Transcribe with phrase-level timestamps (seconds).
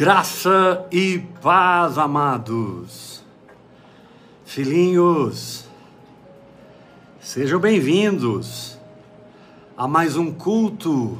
[0.00, 3.22] Graça e paz, amados.
[4.46, 5.66] Filhinhos,
[7.20, 8.78] sejam bem-vindos
[9.76, 11.18] a mais um culto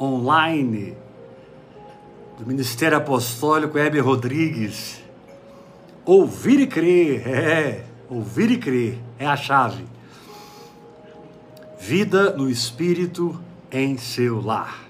[0.00, 0.96] online
[2.38, 5.02] do Ministério Apostólico Heber Rodrigues.
[6.04, 9.95] Ouvir e crer, é, ouvir e crer é a chave.
[11.78, 13.40] Vida no Espírito
[13.70, 14.86] em seu lar.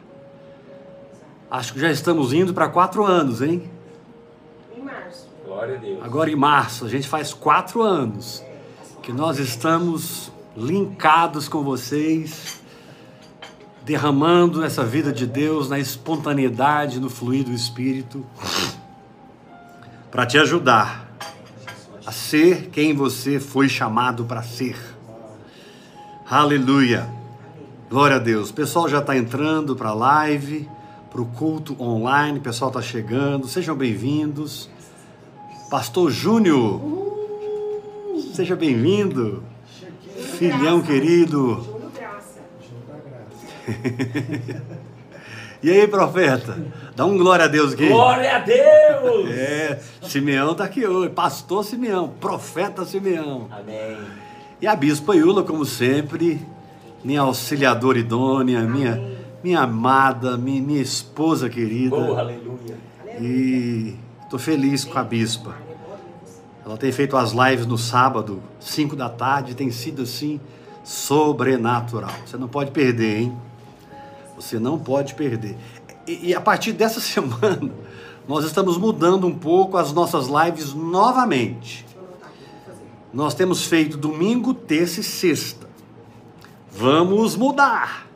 [1.51, 3.71] Acho que já estamos indo para quatro anos, hein?
[4.77, 5.29] Em março.
[5.45, 5.99] Glória a Deus.
[6.03, 8.43] Agora em março, a gente faz quatro anos
[9.03, 12.61] que nós estamos linkados com vocês,
[13.85, 18.27] derramando essa vida de Deus na espontaneidade, no fluir do Espírito,
[20.11, 21.07] para te ajudar
[22.05, 24.96] a ser quem você foi chamado para ser.
[26.29, 27.09] Aleluia.
[27.89, 28.51] Glória a Deus.
[28.51, 30.69] O pessoal já está entrando para a live
[31.09, 32.41] para o culto online.
[32.41, 33.47] O pessoal está chegando.
[33.47, 34.69] Sejam bem-vindos.
[35.71, 36.81] Pastor Júnior,
[38.35, 39.45] seja bem-vindo.
[40.37, 41.65] Filhão querido.
[41.65, 42.41] Júlio Graça.
[45.63, 46.59] E aí, profeta?
[46.97, 47.89] Dá um glória a Deus aqui.
[47.89, 49.31] Glória a Deus!
[49.31, 51.11] É, Simeão está aqui hoje.
[51.11, 53.49] Pastor Simeão, profeta Simeão.
[53.51, 53.97] Amém.
[54.61, 56.41] E a Bispa Iula, como sempre,
[57.05, 61.95] minha auxiliadora idônea, minha, minha amada, minha, minha esposa querida.
[61.95, 62.79] Oh, aleluia.
[63.21, 65.55] E estou feliz com a Bispa.
[66.65, 70.41] Ela tem feito as lives no sábado, 5 da tarde, tem sido assim
[70.83, 72.11] sobrenatural.
[72.25, 73.37] Você não pode perder, hein?
[74.37, 75.57] Você não pode perder.
[76.07, 77.71] E, e a partir dessa semana,
[78.27, 81.85] nós estamos mudando um pouco as nossas lives novamente.
[83.13, 85.67] Nós temos feito domingo, terça e sexta.
[86.71, 88.07] Vamos mudar.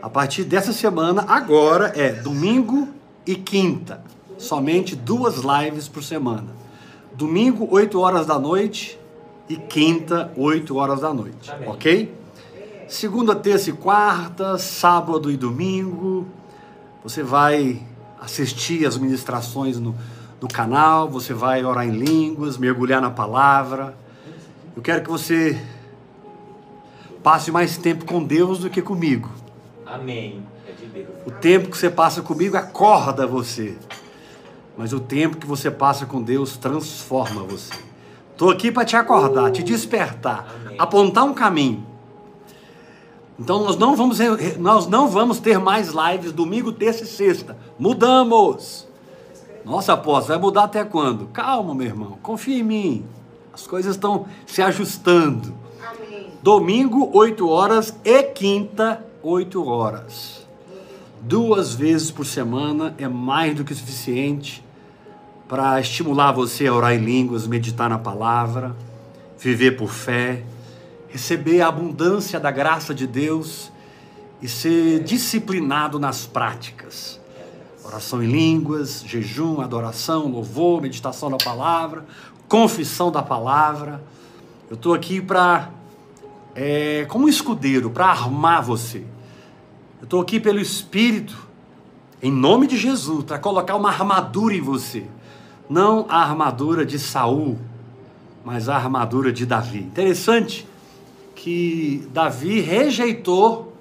[0.00, 2.88] A partir dessa semana, agora é domingo
[3.26, 4.02] e quinta.
[4.38, 6.48] Somente duas lives por semana.
[7.14, 8.98] Domingo, 8 horas da noite
[9.48, 11.50] e quinta, 8 horas da noite.
[11.50, 11.68] Amém.
[11.68, 12.14] Ok?
[12.88, 16.26] Segunda, terça e quarta, sábado e domingo.
[17.04, 17.82] Você vai
[18.20, 19.94] assistir as ministrações no,
[20.40, 23.96] no canal, você vai orar em línguas, mergulhar na palavra.
[24.74, 25.60] Eu quero que você
[27.22, 29.30] passe mais tempo com Deus do que comigo.
[29.86, 30.42] Amém.
[30.66, 31.08] É de Deus.
[31.26, 33.76] O tempo que você passa comigo acorda você.
[34.76, 37.74] Mas o tempo que você passa com Deus transforma você.
[38.32, 40.76] Estou aqui para te acordar, te despertar, Amém.
[40.78, 41.86] apontar um caminho.
[43.38, 44.18] Então nós não vamos
[44.58, 47.56] nós não vamos ter mais lives domingo, terça e sexta.
[47.78, 48.88] Mudamos.
[49.64, 51.26] Nossa, apóstolo, vai mudar até quando?
[51.26, 52.18] Calma, meu irmão.
[52.22, 53.06] Confia em mim.
[53.52, 55.54] As coisas estão se ajustando.
[55.86, 56.28] Amém.
[56.42, 60.46] Domingo, 8 horas e quinta, 8 horas.
[61.20, 64.64] Duas vezes por semana é mais do que suficiente
[65.48, 68.74] para estimular você a orar em línguas, meditar na palavra,
[69.38, 70.42] viver por fé,
[71.08, 73.70] receber a abundância da graça de Deus
[74.40, 77.20] e ser disciplinado nas práticas.
[77.84, 82.06] Oração em línguas, jejum, adoração, louvor, meditação na palavra,
[82.52, 84.04] confissão da palavra.
[84.68, 85.70] Eu estou aqui para,
[86.54, 89.06] é, como um escudeiro, para armar você.
[89.98, 91.34] Eu estou aqui pelo Espírito,
[92.22, 95.06] em nome de Jesus, para colocar uma armadura em você.
[95.66, 97.56] Não a armadura de Saul,
[98.44, 99.78] mas a armadura de Davi.
[99.78, 100.68] Interessante
[101.34, 103.72] que Davi rejeitou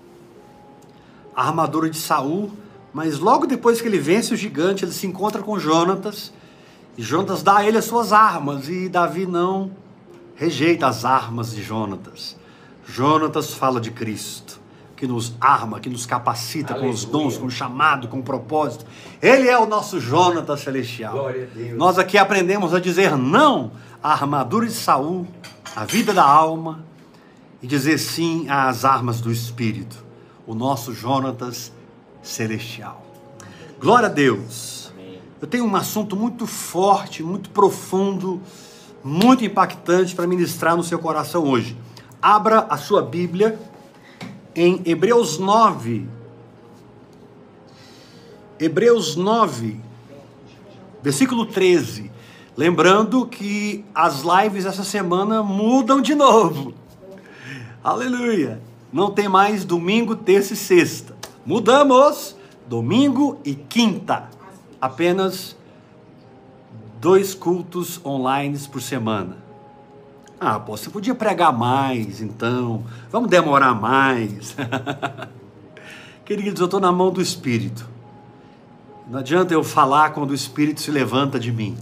[1.36, 2.50] a armadura de Saul,
[2.94, 6.32] mas logo depois que ele vence o gigante, ele se encontra com Jonatas,
[6.97, 9.72] e Jonatas dá a ele as suas armas, e Davi não
[10.35, 12.35] rejeita as armas de Jonatas.
[12.85, 14.59] Jonatas fala de Cristo,
[14.97, 17.25] que nos arma, que nos capacita com os Aleluia.
[17.25, 18.85] dons, com o chamado, com o propósito.
[19.22, 21.28] Ele é o nosso Jonatas celestial.
[21.75, 23.72] Nós aqui aprendemos a dizer não
[24.02, 25.28] à armadura de Saul,
[25.75, 26.84] à vida da alma,
[27.61, 30.03] e dizer sim às armas do Espírito,
[30.47, 31.72] o nosso Jonatas
[32.23, 33.05] celestial.
[33.79, 34.81] Glória a Deus.
[35.41, 38.40] Eu tenho um assunto muito forte, muito profundo,
[39.03, 41.76] muito impactante para ministrar no seu coração hoje.
[42.22, 43.59] Abra a sua Bíblia
[44.55, 46.08] em Hebreus 9.
[48.59, 49.79] Hebreus 9,
[51.02, 52.11] versículo 13.
[52.55, 56.76] Lembrando que as lives essa semana mudam de novo.
[57.84, 58.61] Aleluia!
[58.94, 61.16] Não tem mais domingo, terça e sexta.
[61.44, 62.35] Mudamos
[62.67, 64.29] domingo e quinta.
[64.82, 65.56] Apenas
[67.00, 69.38] dois cultos online por semana.
[70.40, 72.84] Ah, pô, você podia pregar mais, então.
[73.12, 74.56] Vamos demorar mais.
[76.26, 77.88] Queridos, eu estou na mão do Espírito.
[79.08, 81.78] Não adianta eu falar quando o Espírito se levanta de mim.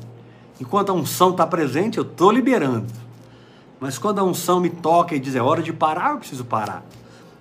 [0.59, 2.87] Enquanto a unção está presente, eu estou liberando.
[3.79, 6.83] Mas quando a unção me toca e diz é hora de parar, eu preciso parar.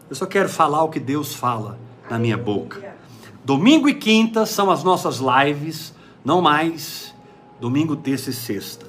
[0.09, 1.77] Eu só quero falar o que Deus fala
[2.09, 2.97] na minha boca.
[3.49, 7.15] Domingo e quinta são as nossas lives, não mais
[7.59, 8.85] domingo, terça e sexta.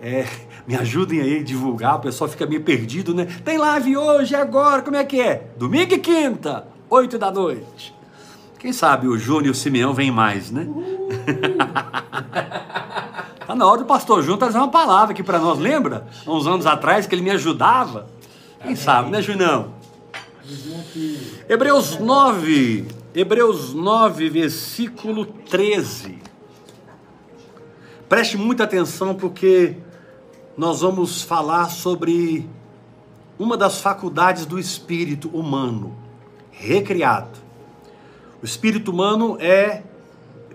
[0.00, 0.24] É,
[0.64, 3.26] me ajudem aí a divulgar, o pessoal fica meio perdido, né?
[3.44, 5.48] Tem live hoje, agora, como é que é?
[5.56, 7.92] Domingo e quinta, oito da noite.
[8.60, 10.68] Quem sabe o Júnior e o Simeão vêm mais, né?
[13.44, 16.06] tá na hora do pastor Júnior trazer uma palavra aqui para nós, lembra?
[16.24, 18.06] Há uns anos atrás que ele me ajudava.
[18.62, 19.74] Quem sabe, né, Junão?
[21.48, 22.86] Hebreus 9,
[23.18, 26.18] Hebreus 9, versículo 13.
[28.06, 29.78] Preste muita atenção porque
[30.54, 32.46] nós vamos falar sobre
[33.38, 35.96] uma das faculdades do espírito humano,
[36.50, 37.38] recriado.
[38.42, 39.82] O espírito humano é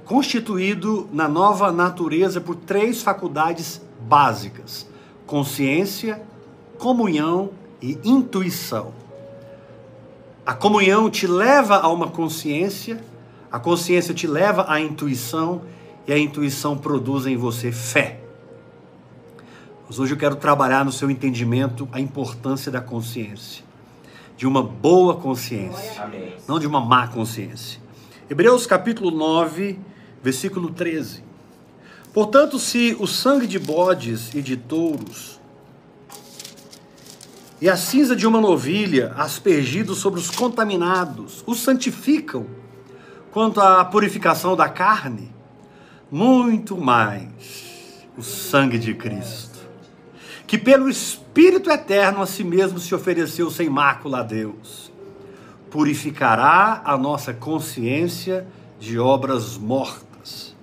[0.06, 4.88] constituído na nova natureza por três faculdades básicas:
[5.26, 6.22] consciência,
[6.78, 7.50] comunhão
[7.82, 9.01] e intuição.
[10.46, 13.04] A comunhão te leva a uma consciência,
[13.52, 15.62] a consciência te leva à intuição
[16.08, 18.20] e a intuição produz em você fé.
[19.88, 23.72] Mas hoje eu quero trabalhar no seu entendimento a importância da consciência
[24.42, 26.34] de uma boa consciência, Amém.
[26.48, 27.80] não de uma má consciência.
[28.28, 29.78] Hebreus capítulo 9,
[30.24, 31.24] versículo 13.
[32.12, 35.40] Portanto, se o sangue de bodes e de touros
[37.62, 42.48] e a cinza de uma novilha aspergidos sobre os contaminados os santificam
[43.32, 45.34] quanto à purificação da carne,
[46.12, 49.52] muito mais o sangue de Cristo
[50.52, 54.92] que pelo Espírito Eterno a si mesmo se ofereceu sem mácula a Deus,
[55.70, 58.46] purificará a nossa consciência
[58.78, 60.54] de obras mortas,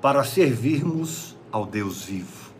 [0.00, 2.50] para servirmos ao Deus vivo.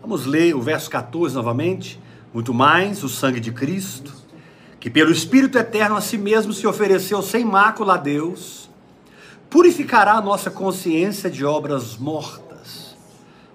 [0.00, 2.00] Vamos ler o verso 14 novamente.
[2.32, 4.12] Muito mais o sangue de Cristo,
[4.80, 8.70] que pelo Espírito Eterno a si mesmo se ofereceu sem mácula a Deus,
[9.50, 12.96] purificará a nossa consciência de obras mortas,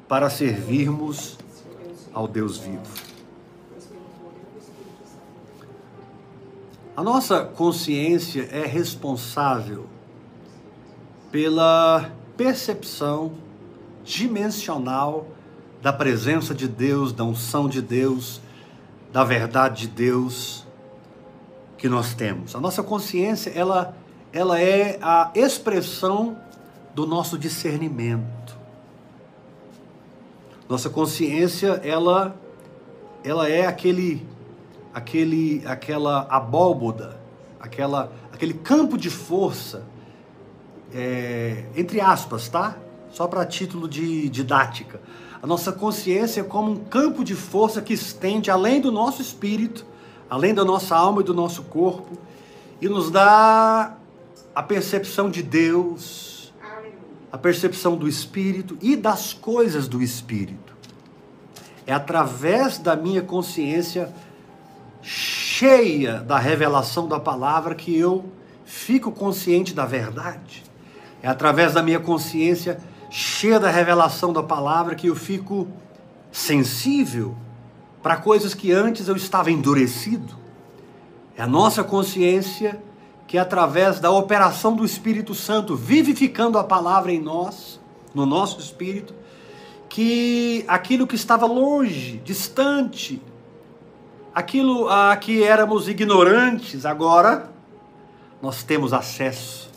[0.07, 1.37] para servirmos
[2.13, 3.07] ao Deus vivo.
[6.95, 9.87] A nossa consciência é responsável
[11.31, 13.33] pela percepção
[14.03, 15.27] dimensional
[15.81, 18.41] da presença de Deus, da unção de Deus,
[19.17, 20.63] da verdade de Deus
[21.75, 22.55] que nós temos.
[22.55, 23.97] A nossa consciência, ela,
[24.31, 26.37] ela é a expressão
[26.93, 28.55] do nosso discernimento.
[30.69, 32.39] Nossa consciência, ela,
[33.23, 34.23] ela é aquele,
[34.93, 37.19] aquele, aquela abóboda,
[37.59, 39.83] aquela, aquele campo de força,
[40.93, 42.77] é, entre aspas, tá?
[43.09, 45.01] Só para título de didática.
[45.47, 49.85] Nossa consciência é como um campo de força que estende além do nosso espírito,
[50.29, 52.17] além da nossa alma e do nosso corpo,
[52.81, 53.95] e nos dá
[54.53, 56.51] a percepção de Deus,
[57.31, 60.75] a percepção do Espírito e das coisas do Espírito.
[61.85, 64.13] É através da minha consciência
[65.01, 68.25] cheia da revelação da palavra que eu
[68.65, 70.65] fico consciente da verdade.
[71.23, 72.96] É através da minha consciência cheia
[73.59, 75.67] da revelação da palavra que eu fico
[76.31, 77.35] sensível
[78.03, 80.35] para coisas que antes eu estava endurecido.
[81.35, 82.81] É a nossa consciência
[83.27, 87.79] que através da operação do Espírito Santo, vivificando a palavra em nós,
[88.13, 89.13] no nosso espírito,
[89.89, 93.21] que aquilo que estava longe, distante,
[94.33, 97.49] aquilo a que éramos ignorantes, agora
[98.41, 99.69] nós temos acesso.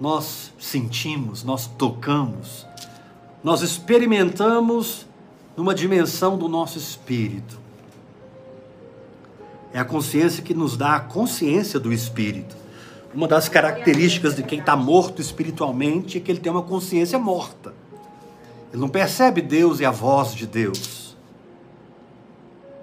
[0.00, 2.66] Nós sentimos, nós tocamos,
[3.44, 5.06] nós experimentamos
[5.56, 7.60] numa dimensão do nosso espírito.
[9.72, 12.56] É a consciência que nos dá a consciência do espírito.
[13.14, 17.74] Uma das características de quem está morto espiritualmente é que ele tem uma consciência morta.
[18.72, 21.16] Ele não percebe Deus e a voz de Deus.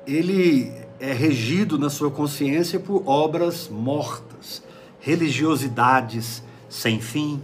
[0.05, 4.61] Ele é regido na sua consciência por obras mortas,
[4.99, 7.41] religiosidades sem fim,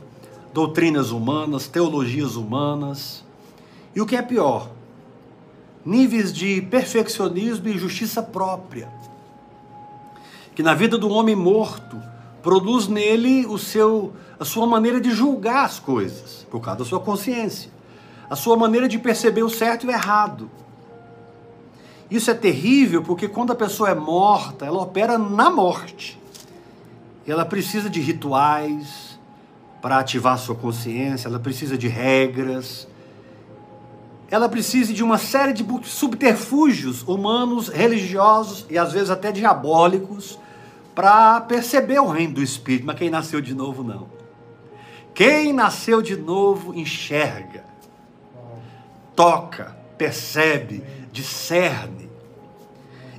[0.53, 3.23] doutrinas humanas, teologias humanas.
[3.95, 4.69] E o que é pior,
[5.85, 9.03] níveis de perfeccionismo e justiça própria
[10.55, 12.01] que na vida do homem morto
[12.41, 16.99] produz nele o seu, a sua maneira de julgar as coisas, por causa da sua
[16.99, 17.71] consciência,
[18.29, 20.49] a sua maneira de perceber o certo e o errado.
[22.11, 26.19] Isso é terrível porque quando a pessoa é morta, ela opera na morte.
[27.25, 29.02] Ela precisa de rituais
[29.83, 32.87] para ativar sua consciência, ela precisa de regras,
[34.31, 40.39] ela precisa de uma série de subterfúgios humanos, religiosos e às vezes até diabólicos
[40.95, 42.85] para perceber o reino do Espírito.
[42.85, 44.07] Mas quem nasceu de novo, não.
[45.13, 47.65] Quem nasceu de novo enxerga,
[49.13, 52.09] toca, percebe, discerne.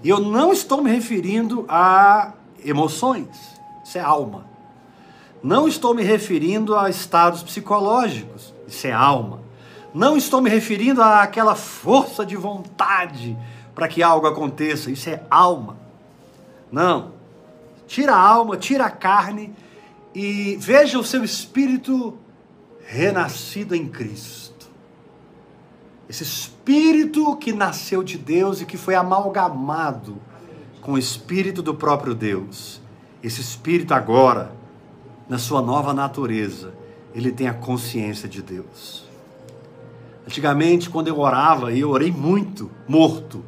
[0.03, 2.33] E eu não estou me referindo a
[2.65, 3.29] emoções,
[3.85, 4.54] isso é alma.
[5.45, 9.41] Não estou me referindo a estados psicológicos, isso é alma.
[9.93, 13.37] Não estou me referindo àquela força de vontade
[13.75, 15.77] para que algo aconteça, isso é alma.
[16.73, 17.13] Não.
[17.87, 19.55] Tira a alma, tira a carne
[20.15, 22.17] e veja o seu espírito
[22.87, 24.67] renascido em Cristo.
[26.09, 30.17] Esse espírito que nasceu de Deus e que foi amalgamado
[30.81, 32.81] com o espírito do próprio Deus.
[33.23, 34.64] Esse espírito agora,
[35.29, 36.75] na sua nova natureza,
[37.15, 39.05] ele tem a consciência de Deus.
[40.27, 43.45] Antigamente, quando eu orava, e eu orei muito, morto,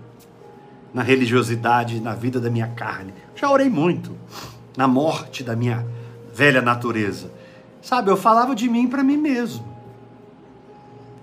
[0.97, 3.13] na religiosidade, na vida da minha carne.
[3.35, 4.17] Já orei muito,
[4.77, 5.87] na morte da minha
[6.33, 7.31] velha natureza.
[7.83, 9.77] Sabe, eu falava de mim para mim mesmo.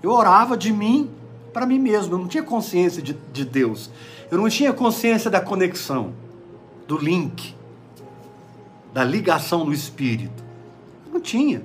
[0.00, 1.10] Eu orava de mim
[1.52, 2.14] para mim mesmo.
[2.14, 3.90] Eu não tinha consciência de, de Deus.
[4.30, 6.12] Eu não tinha consciência da conexão,
[6.86, 7.54] do link,
[8.92, 10.43] da ligação no espírito.
[11.14, 11.62] Não tinha.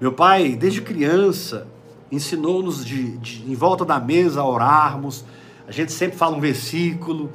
[0.00, 1.66] Meu pai, desde criança,
[2.12, 5.24] ensinou-nos de, de, em volta da mesa a orarmos.
[5.66, 7.28] A gente sempre fala um versículo,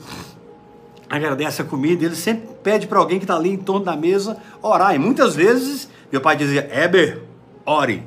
[1.09, 2.05] agradece a comida.
[2.05, 4.95] Ele sempre pede para alguém que está ali em torno da mesa orar.
[4.95, 7.23] E muitas vezes meu pai dizia: Eber,
[7.65, 8.05] ore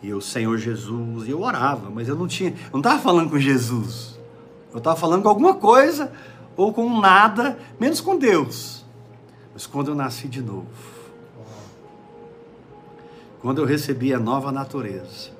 [0.00, 3.30] e eu, Senhor Jesus, e eu orava, mas eu não tinha, eu não estava falando
[3.30, 4.18] com Jesus,
[4.72, 6.12] eu estava falando com alguma coisa,
[6.56, 8.84] ou com nada, menos com Deus.
[9.52, 10.66] Mas quando eu nasci de novo,
[13.42, 15.30] quando eu recebi a nova natureza,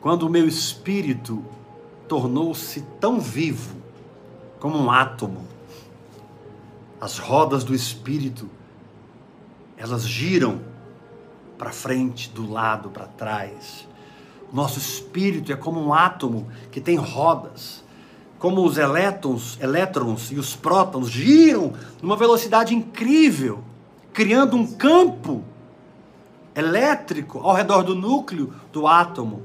[0.00, 1.44] quando o meu espírito
[2.06, 3.74] tornou-se tão vivo
[4.60, 5.44] como um átomo,
[7.00, 8.48] as rodas do espírito,
[9.76, 10.60] elas giram
[11.58, 13.86] para frente, do lado, para trás.
[14.52, 17.84] Nosso espírito é como um átomo que tem rodas.
[18.38, 23.64] Como os elétrons, elétrons e os prótons giram numa velocidade incrível,
[24.12, 25.42] criando um campo
[26.58, 29.42] elétrico ao redor do núcleo do átomo.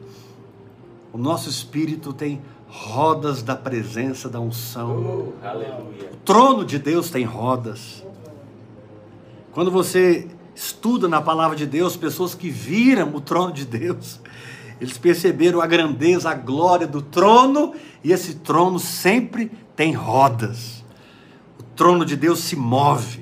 [1.12, 5.34] O nosso espírito tem rodas da presença da unção.
[5.44, 8.04] Oh, o trono de Deus tem rodas.
[9.52, 14.20] Quando você estuda na palavra de Deus, pessoas que viram o trono de Deus,
[14.82, 20.84] eles perceberam a grandeza, a glória do trono, e esse trono sempre tem rodas.
[21.60, 23.20] O trono de Deus se move,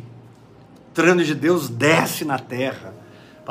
[0.89, 2.90] o trono de Deus desce na terra.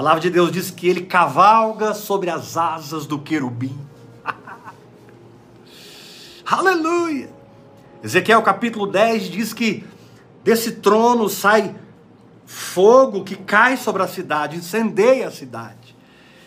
[0.00, 3.78] Palavra de Deus diz que ele cavalga sobre as asas do querubim.
[6.50, 7.28] Aleluia!
[8.02, 9.84] Ezequiel capítulo 10 diz que
[10.42, 11.76] desse trono sai
[12.46, 15.94] fogo que cai sobre a cidade, incendeia a cidade.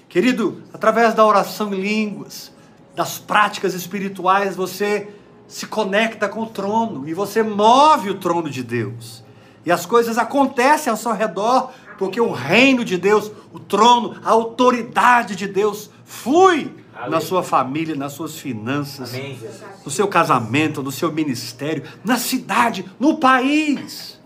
[0.10, 2.51] Querido, através da oração em línguas,
[2.95, 5.13] das práticas espirituais, você
[5.48, 9.24] se conecta com o trono e você move o trono de Deus.
[9.63, 14.29] E as coisas acontecem ao seu redor, porque o reino de Deus, o trono, a
[14.31, 17.09] autoridade de Deus flui Aleluia.
[17.09, 19.39] na sua família, nas suas finanças, Amém,
[19.83, 24.19] no seu casamento, no seu ministério, na cidade, no país.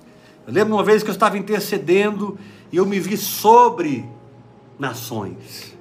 [0.45, 2.38] Eu lembro uma vez que eu estava intercedendo
[2.71, 4.05] e eu me vi sobre
[4.79, 5.75] nações.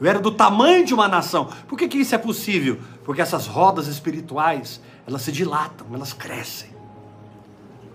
[0.00, 1.48] Eu era do tamanho de uma nação.
[1.68, 2.78] Por que, que isso é possível?
[3.04, 6.70] Porque essas rodas espirituais, elas se dilatam, elas crescem.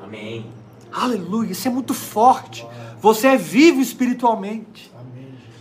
[0.01, 0.45] Amém.
[0.91, 2.65] Aleluia, isso é muito forte.
[2.99, 4.91] Você é vivo espiritualmente.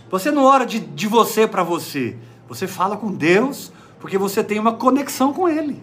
[0.09, 2.17] Você não ora de, de você para você.
[2.47, 5.81] Você fala com Deus porque você tem uma conexão com Ele.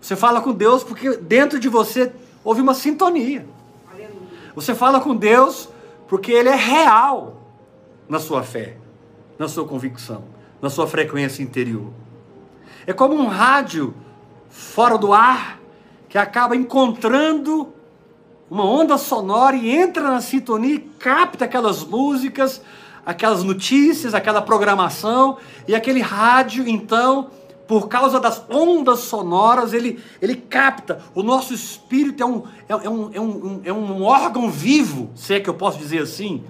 [0.00, 2.12] Você fala com Deus porque dentro de você
[2.44, 3.46] houve uma sintonia.
[4.54, 5.68] Você fala com Deus
[6.06, 7.40] porque Ele é real
[8.08, 8.76] na sua fé,
[9.38, 10.24] na sua convicção,
[10.60, 11.90] na sua frequência interior.
[12.86, 13.94] É como um rádio
[14.48, 15.58] fora do ar
[16.08, 17.72] que acaba encontrando
[18.52, 22.60] uma onda sonora e entra na sintonia e capta aquelas músicas,
[23.04, 27.30] aquelas notícias, aquela programação, e aquele rádio então
[27.66, 31.00] por causa das ondas sonoras, ele, ele capta.
[31.14, 35.32] O nosso espírito é um, é, é, um, é, um, é um órgão vivo, se
[35.32, 36.44] é que eu posso dizer assim.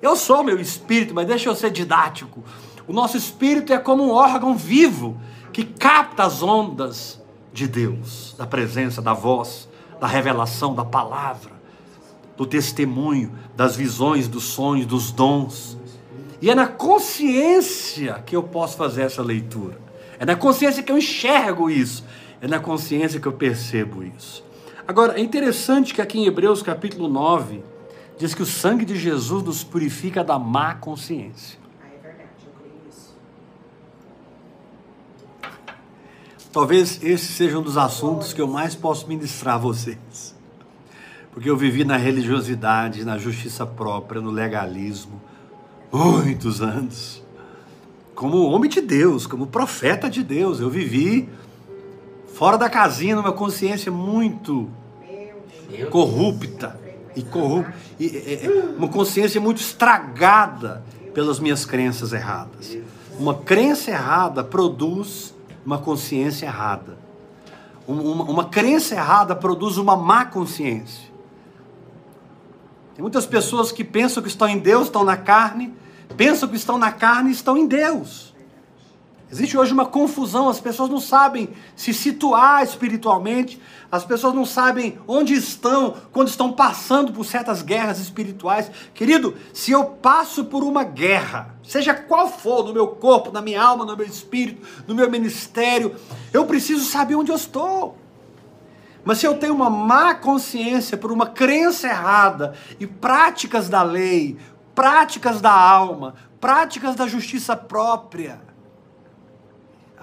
[0.00, 2.42] Eu sou meu espírito, mas deixa eu ser didático.
[2.88, 5.20] O nosso espírito é como um órgão vivo
[5.52, 7.20] que capta as ondas
[7.52, 9.68] de Deus, da presença, da voz,
[10.00, 11.52] da revelação, da palavra,
[12.36, 15.78] do testemunho, das visões, dos sonhos, dos dons.
[16.42, 19.78] E é na consciência que eu posso fazer essa leitura.
[20.18, 22.04] É na consciência que eu enxergo isso.
[22.40, 24.44] É na consciência que eu percebo isso.
[24.86, 27.62] Agora, é interessante que aqui em Hebreus capítulo 9,
[28.18, 31.58] diz que o sangue de Jesus nos purifica da má consciência.
[31.82, 33.14] Ah, é verdade, eu creio isso.
[36.54, 40.32] Talvez esse seja um dos assuntos que eu mais posso ministrar a vocês.
[41.32, 45.20] Porque eu vivi na religiosidade, na justiça própria, no legalismo,
[45.92, 47.24] muitos anos.
[48.14, 51.28] Como homem de Deus, como profeta de Deus, eu vivi
[52.34, 54.70] fora da casinha, numa consciência muito
[55.90, 56.78] corrupta
[57.16, 62.78] e corrupta, é, é, uma consciência muito estragada pelas minhas crenças erradas.
[63.18, 65.33] Uma crença errada produz
[65.64, 66.98] uma consciência errada.
[67.86, 71.12] Um- Uma, uma crença errada produz uma má consciência.
[72.94, 75.74] Tem muitas pessoas que pensam que estão em Deus, estão na carne,
[76.16, 78.23] pensam que estão na carne e estão em Deus.
[79.30, 84.98] Existe hoje uma confusão, as pessoas não sabem se situar espiritualmente, as pessoas não sabem
[85.08, 88.70] onde estão quando estão passando por certas guerras espirituais.
[88.92, 93.62] Querido, se eu passo por uma guerra, seja qual for, no meu corpo, na minha
[93.62, 95.96] alma, no meu espírito, no meu ministério,
[96.32, 97.96] eu preciso saber onde eu estou.
[99.04, 104.38] Mas se eu tenho uma má consciência por uma crença errada e práticas da lei,
[104.74, 108.53] práticas da alma, práticas da justiça própria,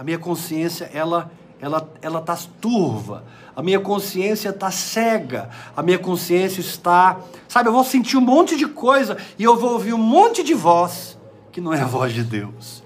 [0.01, 1.31] a minha consciência ela
[1.62, 3.24] ela ela tá turva.
[3.55, 5.48] A minha consciência está cega.
[5.77, 9.74] A minha consciência está, sabe, eu vou sentir um monte de coisa e eu vou
[9.74, 11.20] ouvir um monte de voz
[11.51, 12.81] que não é a voz de Deus.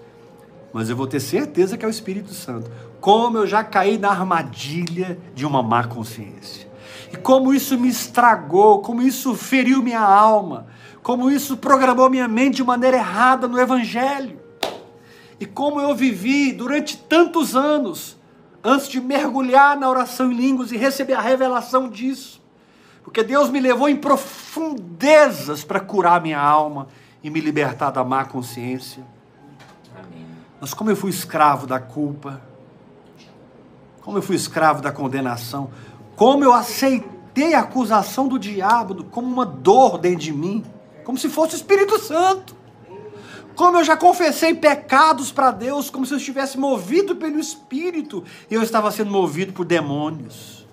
[0.74, 2.70] Mas eu vou ter certeza que é o Espírito Santo.
[3.00, 6.68] Como eu já caí na armadilha de uma má consciência.
[7.14, 10.68] E como isso me estragou, como isso feriu minha alma,
[11.02, 14.44] como isso programou minha mente de maneira errada no Evangelho.
[15.40, 18.18] E como eu vivi durante tantos anos,
[18.64, 22.42] antes de mergulhar na oração em línguas e receber a revelação disso.
[23.04, 26.88] Porque Deus me levou em profundezas para curar minha alma
[27.24, 29.04] e me libertar da má consciência.
[29.96, 30.26] Amém.
[30.60, 32.42] Mas como eu fui escravo da culpa,
[34.02, 35.70] como eu fui escravo da condenação,
[36.16, 40.64] como eu aceitei a acusação do diabo como uma dor dentro de mim,
[41.04, 42.56] como se fosse o Espírito Santo.
[43.56, 48.54] Como eu já confessei pecados para Deus, como se eu estivesse movido pelo Espírito e
[48.54, 50.66] eu estava sendo movido por demônios.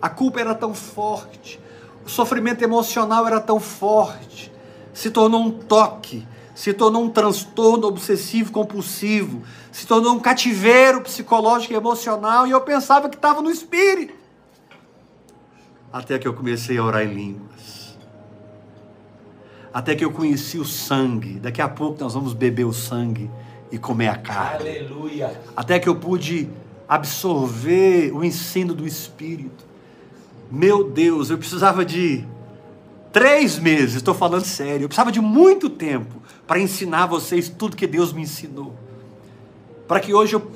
[0.00, 1.60] A culpa era tão forte,
[2.04, 4.52] o sofrimento emocional era tão forte,
[4.92, 11.72] se tornou um toque, se tornou um transtorno obsessivo compulsivo, se tornou um cativeiro psicológico
[11.72, 14.14] e emocional, e eu pensava que estava no espírito.
[15.92, 17.81] Até que eu comecei a orar em línguas.
[19.72, 21.38] Até que eu conheci o sangue.
[21.40, 23.30] Daqui a pouco nós vamos beber o sangue
[23.70, 25.40] e comer a carne Aleluia.
[25.56, 26.48] até que eu pude
[26.86, 29.64] absorver o ensino do Espírito.
[30.50, 32.22] Meu Deus, eu precisava de
[33.10, 37.86] três meses, estou falando sério, eu precisava de muito tempo para ensinar vocês tudo que
[37.86, 38.74] Deus me ensinou.
[39.88, 40.50] Para que hoje eu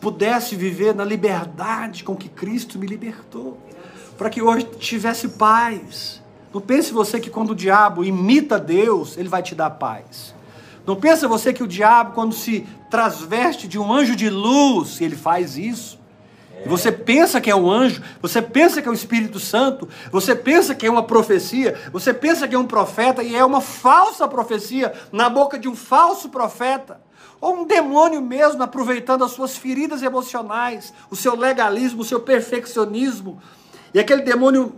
[0.00, 3.58] pudesse viver na liberdade com que Cristo me libertou.
[4.16, 6.19] Para que hoje tivesse paz.
[6.52, 10.34] Não pense você que quando o diabo imita Deus, ele vai te dar paz.
[10.86, 15.14] Não pensa você que o diabo, quando se transveste de um anjo de luz, ele
[15.14, 16.00] faz isso.
[16.64, 20.34] E você pensa que é um anjo, você pensa que é o Espírito Santo, você
[20.34, 24.26] pensa que é uma profecia, você pensa que é um profeta e é uma falsa
[24.28, 27.00] profecia na boca de um falso profeta.
[27.40, 33.40] Ou um demônio mesmo aproveitando as suas feridas emocionais, o seu legalismo, o seu perfeccionismo.
[33.94, 34.74] E aquele demônio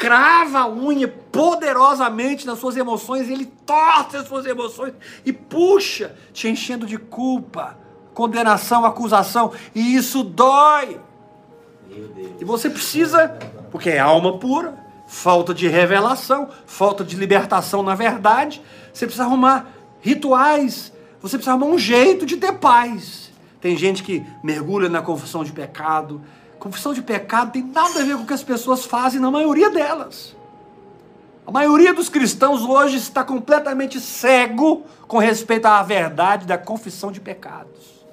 [0.00, 4.94] crava a unha poderosamente nas suas emoções, ele torce as suas emoções
[5.26, 7.76] e puxa, te enchendo de culpa,
[8.14, 10.98] condenação, acusação, e isso dói.
[12.40, 13.28] E você precisa,
[13.70, 14.74] porque é alma pura,
[15.06, 18.62] falta de revelação, falta de libertação na verdade,
[18.94, 19.68] você precisa arrumar
[20.00, 23.30] rituais, você precisa arrumar um jeito de ter paz.
[23.60, 26.22] Tem gente que mergulha na confissão de pecado.
[26.60, 29.70] Confissão de pecado tem nada a ver com o que as pessoas fazem, na maioria
[29.70, 30.36] delas.
[31.46, 37.18] A maioria dos cristãos hoje está completamente cego com respeito à verdade da confissão de
[37.18, 38.04] pecados.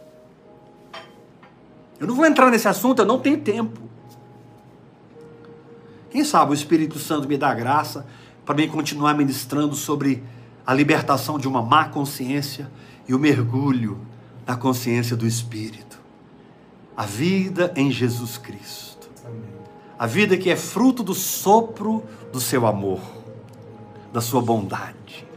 [1.99, 3.81] Eu não vou entrar nesse assunto, eu não tenho tempo.
[6.09, 8.07] Quem sabe o Espírito Santo me dá graça
[8.45, 10.23] para mim continuar ministrando sobre
[10.65, 12.71] a libertação de uma má consciência
[13.07, 13.99] e o mergulho
[14.45, 15.86] da consciência do Espírito.
[16.97, 19.07] A vida em Jesus Cristo.
[19.99, 22.99] A vida que é fruto do sopro do seu amor,
[24.11, 25.27] da sua bondade,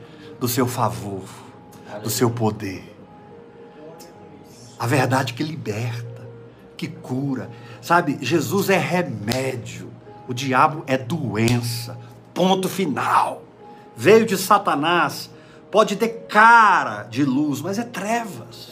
[0.41, 1.23] do seu favor,
[2.03, 2.97] do seu poder.
[4.79, 6.27] A verdade que liberta,
[6.79, 7.51] que cura.
[7.83, 9.91] Sabe, Jesus é remédio,
[10.27, 11.99] o diabo é doença.
[12.33, 13.43] Ponto final.
[13.95, 15.29] Veio de Satanás,
[15.71, 18.70] pode ter cara de luz, mas é trevas.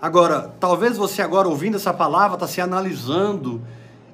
[0.00, 3.62] Agora, talvez você agora ouvindo essa palavra está se analisando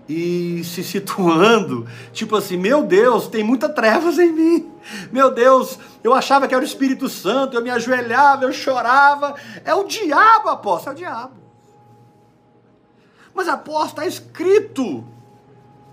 [0.08, 4.70] e se situando, tipo assim, meu Deus, tem muita trevas em mim.
[5.10, 9.34] Meu Deus, eu achava que era o Espírito Santo, eu me ajoelhava, eu chorava.
[9.64, 11.34] É o diabo, apóstolo, é o diabo.
[13.34, 15.04] Mas apóstolo, está escrito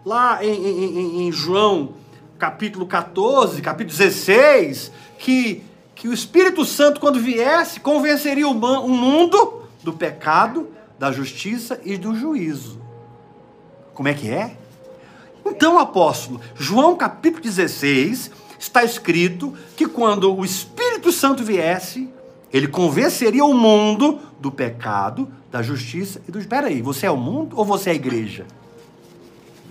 [0.05, 1.93] lá em, em, em, João
[2.37, 9.58] capítulo 14, capítulo 16, que, que o Espírito Santo, quando viesse, convenceria o mundo
[9.89, 10.67] do pecado,
[10.99, 12.79] da justiça e do juízo.
[13.93, 14.55] Como é que é?
[15.45, 22.09] Então, apóstolo, João capítulo 16, está escrito que quando o Espírito Santo viesse,
[22.53, 26.39] ele convenceria o mundo do pecado, da justiça e do.
[26.39, 28.45] Espera aí, você é o mundo ou você é a igreja?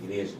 [0.02, 0.34] Igreja.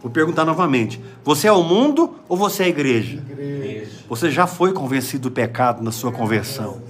[0.00, 3.22] Vou perguntar novamente: você é o mundo ou você é a igreja?
[3.30, 3.90] Igreja.
[4.08, 6.82] Você já foi convencido do pecado na sua conversão?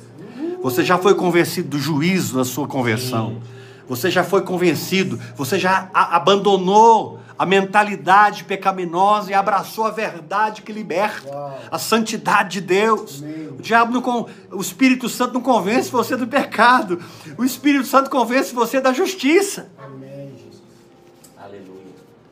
[0.63, 3.41] Você já foi convencido do juízo na sua conversão?
[3.89, 5.19] Você já foi convencido?
[5.37, 11.29] Você já abandonou a mentalidade pecaminosa e abraçou a verdade que liberta,
[11.71, 13.23] a santidade de Deus.
[13.59, 17.01] O diabo não, o Espírito Santo não convence você do pecado.
[17.37, 19.69] O Espírito Santo convence você da justiça.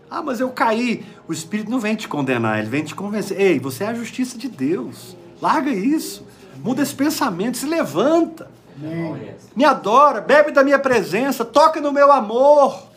[0.08, 1.04] Ah, mas eu caí.
[1.28, 3.40] O Espírito não vem te condenar, ele vem te convencer.
[3.40, 5.16] Ei, você é a justiça de Deus.
[5.40, 6.24] Larga isso.
[6.62, 8.50] Muda esse pensamento, se levanta.
[8.78, 9.34] Amém.
[9.54, 12.88] Me adora, bebe da minha presença, toca no meu amor.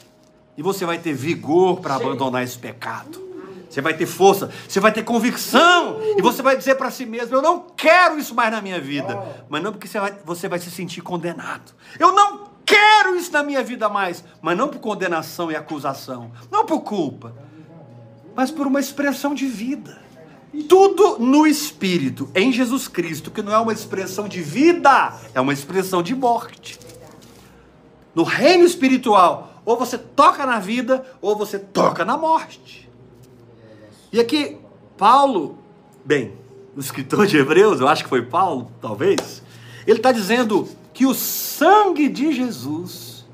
[0.58, 3.22] E você vai ter vigor para abandonar esse pecado.
[3.70, 5.98] Você vai ter força, você vai ter convicção.
[6.16, 9.20] E você vai dizer para si mesmo: Eu não quero isso mais na minha vida.
[9.50, 11.74] Mas não porque você vai, você vai se sentir condenado.
[12.00, 16.66] Eu não quero isso na minha vida mais, mas não por condenação e acusação, não
[16.66, 17.34] por culpa,
[18.36, 20.03] mas por uma expressão de vida.
[20.70, 25.54] Tudo no espírito, em Jesus Cristo, que não é uma expressão de vida, é uma
[25.54, 26.80] expressão de morte.
[28.14, 32.88] No reino espiritual, ou você toca na vida, ou você toca na morte.
[34.12, 34.58] E aqui,
[34.96, 35.58] Paulo,
[36.06, 36.34] bem,
[36.76, 39.42] o escritor de Hebreus, eu acho que foi Paulo, talvez,
[39.88, 43.26] ele está dizendo que o sangue de Jesus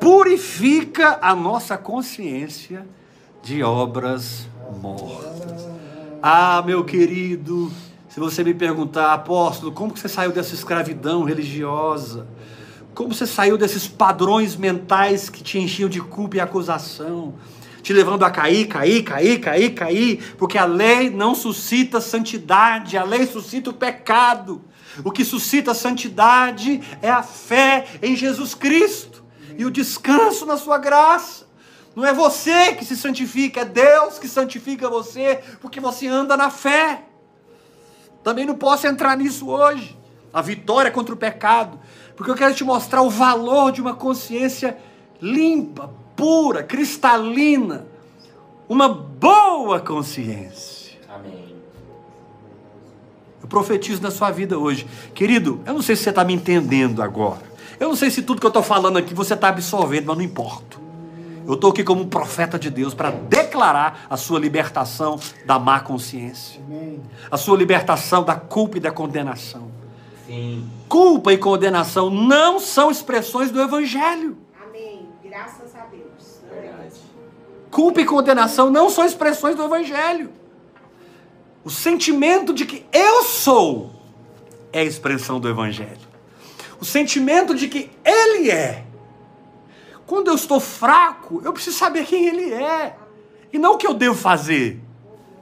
[0.00, 2.84] purifica a nossa consciência
[3.40, 4.48] de obras
[4.78, 5.68] mortas.
[6.22, 7.70] Ah, meu querido,
[8.08, 12.26] se você me perguntar, apóstolo, como você saiu dessa escravidão religiosa?
[12.94, 17.34] Como você saiu desses padrões mentais que te enchiam de culpa e acusação?
[17.82, 23.02] Te levando a cair, cair, cair, cair, cair, porque a lei não suscita santidade, a
[23.02, 24.62] lei suscita o pecado.
[25.02, 29.24] O que suscita santidade é a fé em Jesus Cristo
[29.56, 31.46] e o descanso na sua graça.
[31.94, 36.50] Não é você que se santifica, é Deus que santifica você, porque você anda na
[36.50, 37.04] fé.
[38.24, 39.98] Também não posso entrar nisso hoje.
[40.32, 41.78] A vitória contra o pecado,
[42.16, 44.78] porque eu quero te mostrar o valor de uma consciência
[45.20, 47.86] limpa, pura, cristalina,
[48.66, 50.98] uma boa consciência.
[51.06, 51.54] Amém.
[53.42, 54.86] Eu profetizo na sua vida hoje.
[55.14, 57.42] Querido, eu não sei se você está me entendendo agora.
[57.78, 60.24] Eu não sei se tudo que eu estou falando aqui você está absorvendo, mas não
[60.24, 60.81] importa.
[61.46, 65.80] Eu estou aqui como um profeta de Deus para declarar a sua libertação da má
[65.80, 66.60] consciência,
[67.30, 69.70] a sua libertação da culpa e da condenação.
[70.26, 70.68] Sim.
[70.88, 74.36] Culpa e condenação não são expressões do Evangelho.
[74.66, 75.08] Amém.
[75.22, 76.40] Graças a Deus.
[76.48, 77.00] Verdade.
[77.70, 80.30] Culpa e condenação não são expressões do Evangelho.
[81.64, 83.90] O sentimento de que eu sou
[84.72, 86.12] é a expressão do Evangelho.
[86.80, 88.84] O sentimento de que Ele é.
[90.12, 92.94] Quando eu estou fraco, eu preciso saber quem Ele é.
[93.50, 94.78] E não o que eu devo fazer.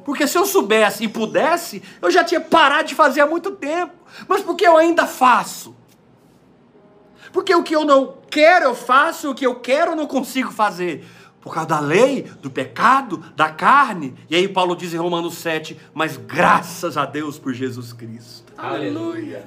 [0.04, 3.92] Porque se eu soubesse e pudesse, eu já tinha parado de fazer há muito tempo.
[4.28, 5.74] Mas porque eu ainda faço?
[7.32, 10.52] Porque o que eu não quero eu faço, o que eu quero eu não consigo
[10.52, 11.04] fazer
[11.40, 14.14] por causa da lei, do pecado, da carne.
[14.30, 18.52] E aí Paulo diz em Romanos 7, mas graças a Deus por Jesus Cristo.
[18.56, 19.44] Aleluia.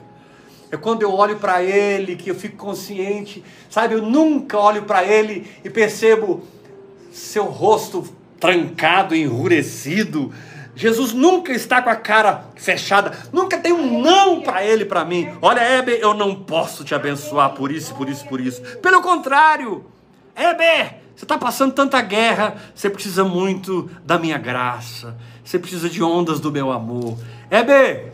[0.74, 3.94] É quando eu olho para ele que eu fico consciente, sabe?
[3.94, 6.42] Eu nunca olho para ele e percebo
[7.12, 8.04] seu rosto
[8.40, 10.34] trancado, enrurecido,
[10.76, 15.30] Jesus nunca está com a cara fechada, nunca tem um não para ele, para mim.
[15.40, 18.60] Olha, Heber, eu não posso te abençoar por isso, por isso, por isso.
[18.80, 19.86] Pelo contrário,
[20.36, 26.02] Heber, você está passando tanta guerra, você precisa muito da minha graça, você precisa de
[26.02, 27.16] ondas do meu amor.
[27.52, 28.12] Heber,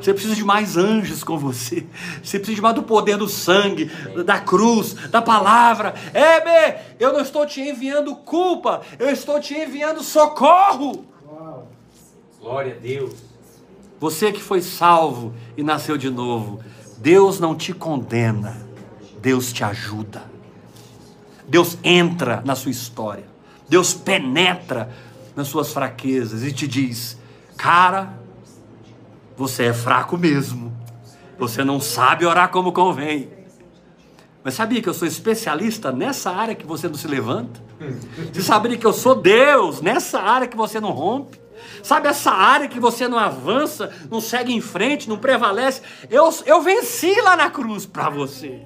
[0.00, 1.86] você precisa de mais anjos com você.
[2.22, 3.90] Você precisa de mais do poder do sangue,
[4.24, 5.94] da cruz, da palavra.
[6.14, 11.04] Heber, eu não estou te enviando culpa, eu estou te enviando socorro.
[12.40, 13.14] Glória a Deus.
[14.00, 16.60] Você que foi salvo e nasceu de novo,
[16.98, 18.56] Deus não te condena,
[19.20, 20.22] Deus te ajuda.
[21.48, 23.24] Deus entra na sua história.
[23.68, 24.90] Deus penetra
[25.34, 27.18] nas suas fraquezas e te diz:
[27.56, 28.17] Cara,
[29.38, 30.76] você é fraco mesmo.
[31.38, 33.30] Você não sabe orar como convém.
[34.42, 37.60] Mas sabia que eu sou especialista nessa área que você não se levanta?
[38.32, 41.40] Você sabia que eu sou Deus nessa área que você não rompe?
[41.84, 45.82] Sabe essa área que você não avança, não segue em frente, não prevalece?
[46.10, 48.60] Eu, eu venci lá na cruz para você.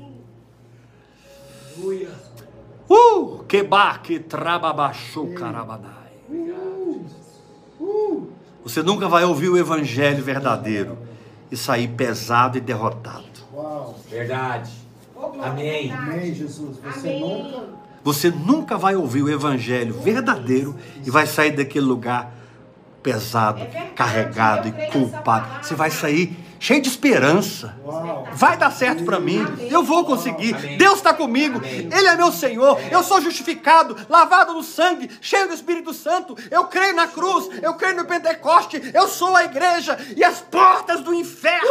[2.89, 5.93] Uh, que baque trababachou carabadai.
[8.63, 10.99] Você nunca vai ouvir o evangelho verdadeiro
[11.51, 13.25] e sair pesado e derrotado.
[13.53, 13.99] Uau.
[14.09, 14.71] Verdade.
[15.43, 15.93] Amém.
[15.93, 16.79] Amém, Jesus.
[16.79, 17.21] Você Amém.
[17.21, 17.65] nunca.
[18.05, 22.33] Você nunca vai ouvir o evangelho verdadeiro e vai sair daquele lugar
[23.03, 25.65] pesado, É verdade, carregado e culpado.
[25.65, 27.77] Você vai sair cheio de esperança.
[27.85, 28.29] Uau.
[28.35, 29.45] Vai dar certo para mim.
[29.69, 30.55] Eu vou conseguir.
[30.77, 31.59] Deus está comigo.
[31.59, 31.89] Amém.
[31.93, 32.79] Ele é meu Senhor.
[32.89, 36.37] Eu sou justificado, lavado no sangue, cheio do Espírito Santo.
[36.53, 37.49] Eu creio na cruz.
[37.61, 38.81] Eu creio no Pentecoste.
[38.95, 39.99] Eu sou a igreja.
[40.17, 41.69] E as portas do inferno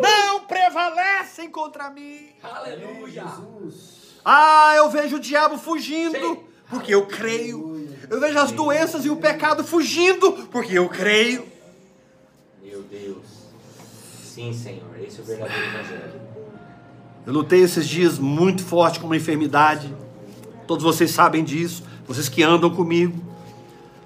[0.00, 2.28] não prevalecem contra mim.
[2.42, 3.26] Aleluia.
[4.24, 6.40] Ah, eu vejo o diabo fugindo, Sim.
[6.70, 7.86] porque eu creio.
[8.08, 11.46] Eu vejo as doenças e o pecado fugindo, porque eu creio.
[12.62, 13.33] Meu Deus.
[14.34, 14.82] Sim, Senhor.
[15.00, 16.20] Esse é o verdadeiro evangelho.
[17.24, 19.94] Eu lutei esses dias muito forte com uma enfermidade.
[20.66, 23.16] Todos vocês sabem disso, vocês que andam comigo.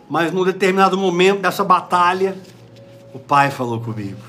[0.07, 2.37] Mas num determinado momento dessa batalha,
[3.15, 4.21] o Pai falou comigo.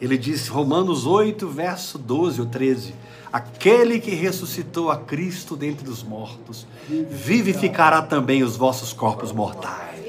[0.00, 2.96] Ele disse, Romanos 8, verso 12 ou 13:
[3.32, 10.00] Aquele que ressuscitou a Cristo dentre os mortos, vivificará também os vossos corpos mortais.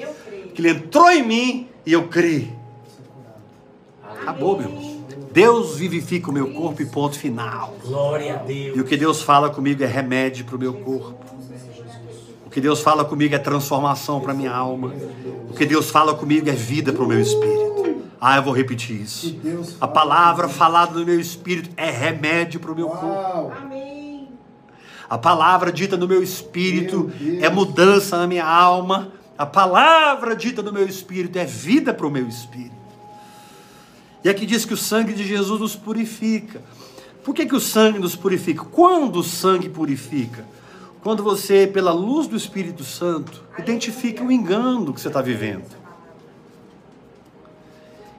[0.55, 2.64] Que ele entrou em mim e eu criei.
[4.25, 4.95] Acabou, meu irmão.
[5.31, 7.75] Deus vivifica o meu corpo e ponto final.
[7.85, 8.89] Glória a E o Deus.
[8.89, 11.23] que Deus fala comigo é remédio para o meu corpo.
[12.45, 14.93] O que Deus fala comigo é transformação para minha alma.
[15.49, 18.01] O que Deus fala comigo é vida para o meu espírito.
[18.19, 19.37] Ah, eu vou repetir isso.
[19.79, 23.51] A palavra falada no meu espírito é remédio para o meu corpo.
[25.07, 29.11] A palavra dita no meu espírito é mudança na minha alma.
[29.37, 32.74] A palavra dita no meu espírito é vida para o meu espírito.
[34.25, 36.59] E aqui diz que o sangue de Jesus nos purifica.
[37.23, 38.65] Por que, que o sangue nos purifica?
[38.65, 40.43] Quando o sangue purifica?
[41.03, 45.69] Quando você, pela luz do Espírito Santo, identifica o engano que você está vivendo.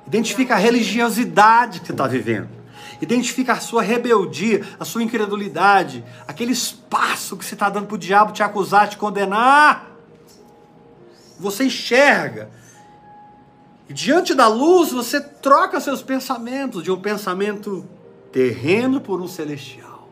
[0.07, 2.51] Identifica a religiosidade que você está vivendo.
[3.03, 7.99] Identifica a sua rebeldia, a sua incredulidade, aquele espaço que você está dando para o
[7.99, 9.91] diabo te acusar, te condenar.
[11.41, 12.49] Você enxerga.
[13.89, 17.87] E diante da luz, você troca seus pensamentos de um pensamento
[18.33, 20.09] terreno por um celestial,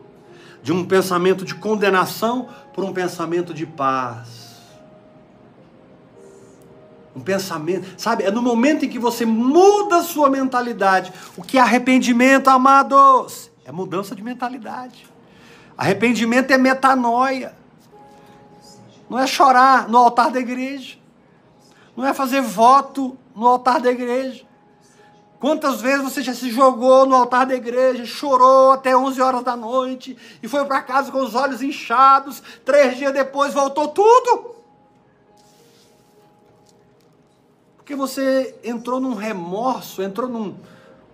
[0.63, 4.45] de um pensamento de condenação por um pensamento de paz.
[7.13, 8.23] Um pensamento, sabe?
[8.23, 11.13] É no momento em que você muda a sua mentalidade.
[11.37, 13.51] O que é arrependimento, amados?
[13.65, 15.05] É mudança de mentalidade.
[15.77, 17.53] Arrependimento é metanoia.
[19.09, 20.97] Não é chorar no altar da igreja.
[21.95, 24.43] Não é fazer voto no altar da igreja.
[25.39, 29.55] Quantas vezes você já se jogou no altar da igreja, chorou até 11 horas da
[29.55, 34.55] noite e foi para casa com os olhos inchados, três dias depois voltou tudo?
[37.77, 40.55] Porque você entrou num remorso, entrou num.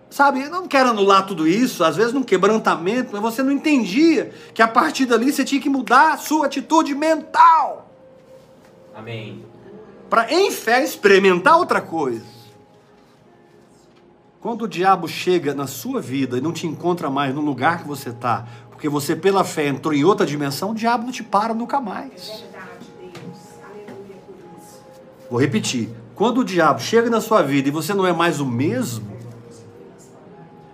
[0.10, 4.34] Sabe, eu não quero anular tudo isso, às vezes num quebrantamento, mas você não entendia
[4.54, 7.92] que a partir dali você tinha que mudar a sua atitude mental
[8.94, 9.44] Amém.
[10.12, 12.26] Para em fé experimentar outra coisa.
[14.42, 17.88] Quando o diabo chega na sua vida e não te encontra mais no lugar que
[17.88, 21.54] você está, porque você pela fé entrou em outra dimensão, o diabo não te para
[21.54, 22.28] nunca mais.
[22.42, 23.38] Verdade, Deus.
[23.64, 24.82] Aleluia por isso.
[25.30, 25.90] Vou repetir.
[26.14, 29.10] Quando o diabo chega na sua vida e você não é mais o mesmo,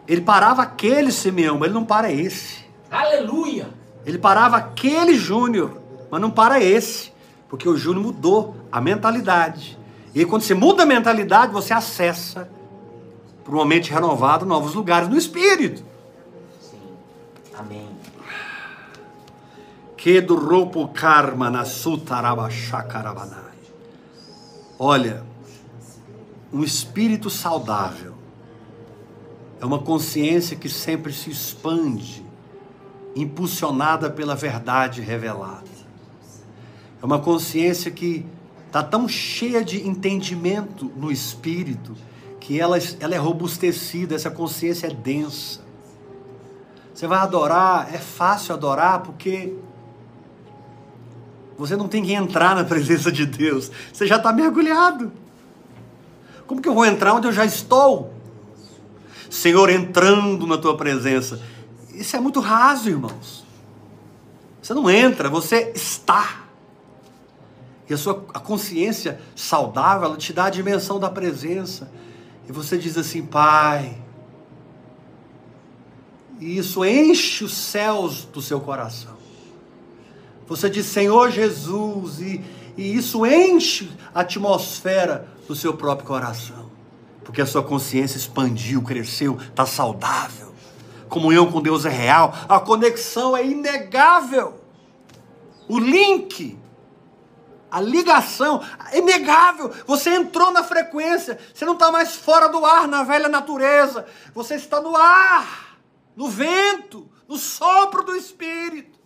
[0.07, 2.65] ele parava aquele Simeão, mas ele não para esse.
[2.89, 3.69] Aleluia.
[4.03, 7.13] Ele parava aquele Júnior, mas não para esse,
[7.47, 9.77] porque o Júnior mudou a mentalidade.
[10.13, 12.49] E aí, quando você muda a mentalidade, você acessa
[13.43, 15.83] para uma mente renovada novos lugares no espírito.
[16.59, 16.79] Sim.
[17.57, 17.87] Amém.
[19.95, 23.37] Que do roupo karma na sutarabachakarabanai.
[24.79, 25.23] Olha,
[26.51, 28.13] um espírito saudável
[29.59, 32.23] é uma consciência que sempre se expande,
[33.15, 35.67] impulsionada pela verdade revelada.
[37.01, 38.25] É uma consciência que
[38.77, 41.95] está tão cheia de entendimento no espírito
[42.39, 45.61] que ela, ela é robustecida, essa consciência é densa.
[46.93, 49.55] Você vai adorar, é fácil adorar porque
[51.57, 55.11] você não tem que entrar na presença de Deus, você já está mergulhado.
[56.45, 58.13] Como que eu vou entrar onde eu já estou?
[59.27, 61.41] Senhor, entrando na tua presença.
[61.93, 63.43] Isso é muito raso, irmãos.
[64.61, 66.46] Você não entra, você está.
[67.89, 71.89] E a sua a consciência saudável, ela te dá a dimensão da presença.
[72.47, 73.97] E você diz assim, Pai.
[76.39, 79.17] E isso enche os céus do seu coração.
[80.47, 82.43] Você diz, Senhor Jesus, e,
[82.77, 86.69] e isso enche a atmosfera do seu próprio coração.
[87.23, 90.53] Porque a sua consciência expandiu, cresceu, está saudável.
[91.09, 94.61] Comunhão com Deus é real, a conexão é inegável.
[95.67, 96.57] O link,
[97.69, 99.71] a ligação é inegável.
[99.85, 104.55] Você entrou na frequência, você não está mais fora do ar na velha natureza, você
[104.55, 105.77] está no ar,
[106.15, 108.97] no vento, no sopro do Espírito.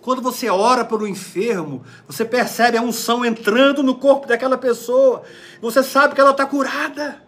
[0.00, 5.22] Quando você ora pelo enfermo, você percebe a unção entrando no corpo daquela pessoa.
[5.60, 7.22] Você sabe que ela está curada.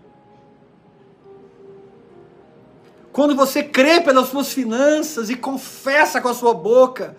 [3.12, 7.14] Quando você crê pelas suas finanças e confessa com a sua boca,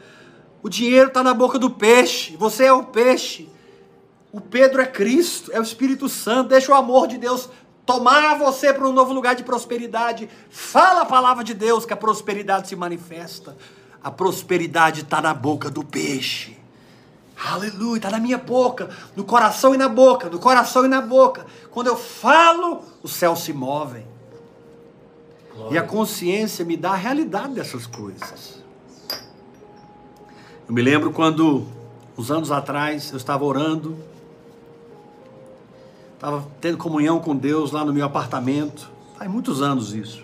[0.64, 2.38] o dinheiro está na boca do peixe.
[2.38, 3.50] Você é o peixe.
[4.32, 6.50] O Pedro é Cristo, é o Espírito Santo.
[6.50, 7.50] Deixa o amor de Deus
[7.86, 10.30] tomar você para um novo lugar de prosperidade.
[10.50, 13.58] Fala a palavra de Deus que a prosperidade se manifesta.
[14.02, 16.58] A prosperidade está na boca do peixe.
[17.46, 21.46] Aleluia, está na minha boca, no coração e na boca, no coração e na boca.
[21.72, 24.08] Quando eu falo, os céus se movem.
[25.54, 25.76] Glória.
[25.76, 28.63] E a consciência me dá a realidade dessas coisas.
[30.68, 31.66] Eu me lembro quando,
[32.18, 33.98] uns anos atrás, eu estava orando,
[36.14, 38.90] estava tendo comunhão com Deus lá no meu apartamento.
[39.18, 40.24] Faz muitos anos isso.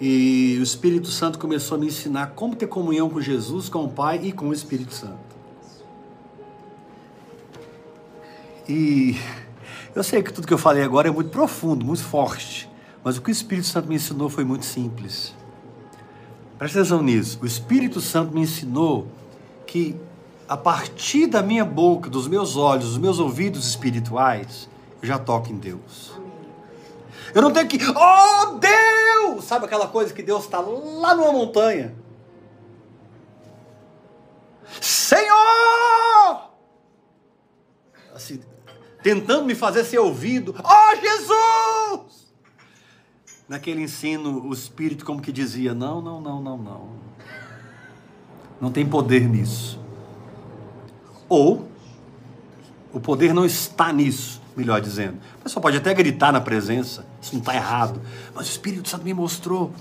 [0.00, 3.88] E o Espírito Santo começou a me ensinar como ter comunhão com Jesus, com o
[3.88, 5.28] Pai e com o Espírito Santo.
[8.68, 9.16] E
[9.94, 12.68] eu sei que tudo que eu falei agora é muito profundo, muito forte,
[13.02, 15.34] mas o que o Espírito Santo me ensinou foi muito simples.
[16.58, 17.38] Presta atenção nisso.
[17.40, 19.06] O Espírito Santo me ensinou
[19.64, 19.94] que
[20.48, 24.68] a partir da minha boca, dos meus olhos, dos meus ouvidos espirituais,
[25.00, 26.12] eu já toco em Deus.
[27.34, 29.44] Eu não tenho que, oh Deus!
[29.44, 31.94] Sabe aquela coisa que Deus está lá numa montanha?
[34.80, 35.28] Senhor!
[38.14, 38.40] Assim,
[39.02, 40.54] tentando me fazer ser ouvido.
[40.58, 42.17] Oh Jesus!
[43.48, 46.88] Naquele ensino, o Espírito como que dizia: não, não, não, não, não.
[48.60, 49.80] Não tem poder nisso.
[51.28, 51.68] Ou,
[52.92, 55.18] o poder não está nisso melhor dizendo.
[55.40, 58.00] A pessoa pode até gritar na presença, isso não está errado.
[58.34, 59.72] Mas o Espírito Santo me mostrou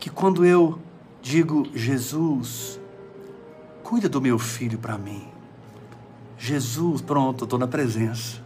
[0.00, 0.78] que quando eu
[1.20, 2.80] digo, Jesus,
[3.82, 5.28] cuida do meu filho para mim.
[6.38, 8.40] Jesus, pronto, estou na presença.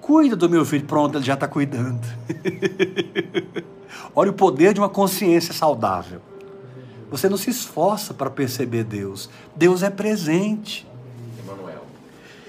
[0.00, 2.00] Cuida do meu filho, pronto, ele já está cuidando.
[4.14, 6.20] Olha o poder de uma consciência saudável.
[7.10, 9.30] Você não se esforça para perceber Deus.
[9.54, 10.86] Deus é presente.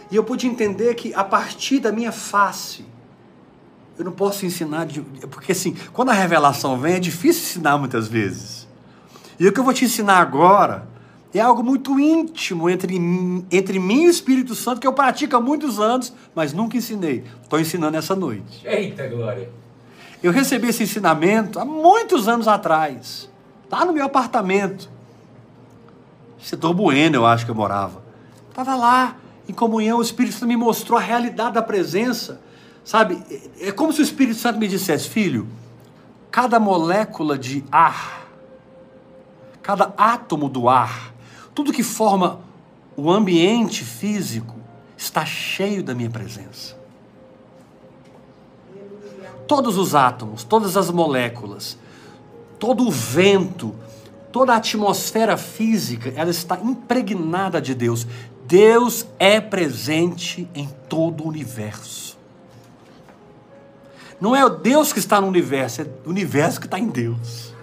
[0.09, 2.85] E eu pude entender que a partir da minha face,
[3.97, 8.07] eu não posso ensinar, de, porque assim, quando a revelação vem, é difícil ensinar muitas
[8.07, 8.67] vezes.
[9.39, 10.87] E o que eu vou te ensinar agora
[11.33, 12.95] é algo muito íntimo entre,
[13.51, 17.23] entre mim e o Espírito Santo, que eu pratico há muitos anos, mas nunca ensinei.
[17.43, 18.65] Estou ensinando essa noite.
[18.65, 19.49] Eita glória!
[20.21, 23.29] Eu recebi esse ensinamento há muitos anos atrás,
[23.69, 24.89] lá no meu apartamento.
[26.39, 28.01] Setor Bueno, eu acho que eu morava.
[28.49, 29.15] Estava lá,
[29.47, 32.41] em comunhão, o Espírito Santo me mostrou a realidade da presença.
[32.83, 33.21] Sabe?
[33.59, 35.47] É como se o Espírito Santo me dissesse, filho,
[36.31, 38.27] cada molécula de ar,
[39.61, 41.13] cada átomo do ar,
[41.53, 42.39] tudo que forma
[42.95, 44.55] o ambiente físico
[44.95, 46.76] está cheio da minha presença.
[49.47, 51.77] Todos os átomos, todas as moléculas,
[52.59, 53.73] todo o vento,
[54.31, 58.05] toda a atmosfera física, ela está impregnada de Deus.
[58.45, 62.17] Deus é presente em todo o universo.
[64.19, 67.53] Não é o Deus que está no universo, é o universo que está em Deus.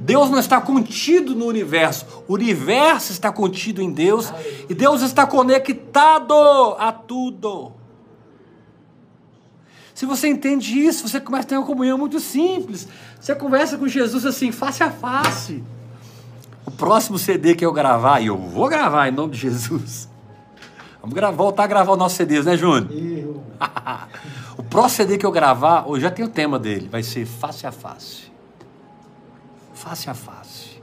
[0.00, 4.32] Deus não está contido no universo, o universo está contido em Deus
[4.68, 6.34] e Deus está conectado
[6.78, 7.79] a tudo.
[10.00, 12.88] Se você entende isso, você começa a ter uma comunhão muito simples.
[13.20, 15.62] Você conversa com Jesus assim, face a face.
[16.64, 20.08] O próximo CD que eu gravar, e eu vou gravar em nome de Jesus.
[21.02, 22.90] Vamos gravar, voltar a gravar o nosso CDs, né, Júnior?
[22.90, 23.44] Eu.
[24.56, 27.66] o próximo CD que eu gravar, hoje já tem o tema dele, vai ser face
[27.66, 28.32] a face.
[29.74, 30.80] Face a face.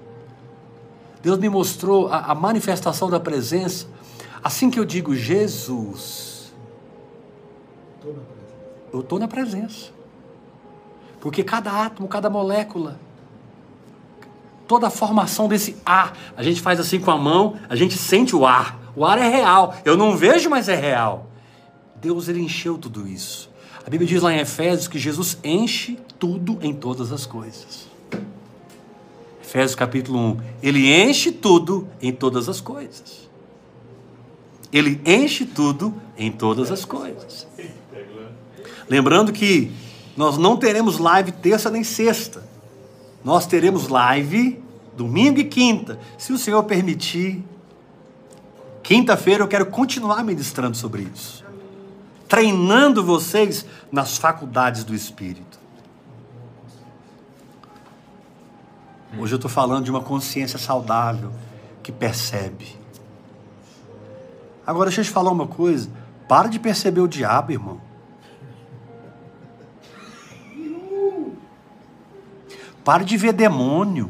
[1.23, 3.87] Deus me mostrou a, a manifestação da presença.
[4.43, 6.53] Assim que eu digo Jesus,
[7.99, 8.36] presença.
[8.91, 9.91] Eu estou na presença.
[11.19, 12.99] Porque cada átomo, cada molécula,
[14.67, 18.35] toda a formação desse ar, a gente faz assim com a mão, a gente sente
[18.35, 18.79] o ar.
[18.95, 19.75] O ar é real.
[19.85, 21.27] Eu não vejo, mas é real.
[21.95, 23.49] Deus ele encheu tudo isso.
[23.85, 27.87] A Bíblia diz lá em Efésios que Jesus enche tudo em todas as coisas.
[29.41, 30.37] Efésios capítulo 1.
[30.61, 33.29] Ele enche tudo em todas as coisas.
[34.73, 37.47] Ele enche tudo em todas as coisas.
[38.89, 39.71] Lembrando que
[40.15, 42.43] nós não teremos live terça nem sexta.
[43.23, 44.61] Nós teremos live
[44.97, 47.43] domingo e quinta, se o Senhor permitir.
[48.81, 51.45] Quinta-feira eu quero continuar ministrando sobre isso.
[52.27, 55.59] Treinando vocês nas faculdades do Espírito.
[59.17, 61.31] Hoje eu estou falando de uma consciência saudável
[61.83, 62.75] que percebe.
[64.65, 65.89] Agora deixa eu te falar uma coisa.
[66.27, 67.86] Para de perceber o diabo, irmão.
[72.87, 74.09] Para de ver demônio.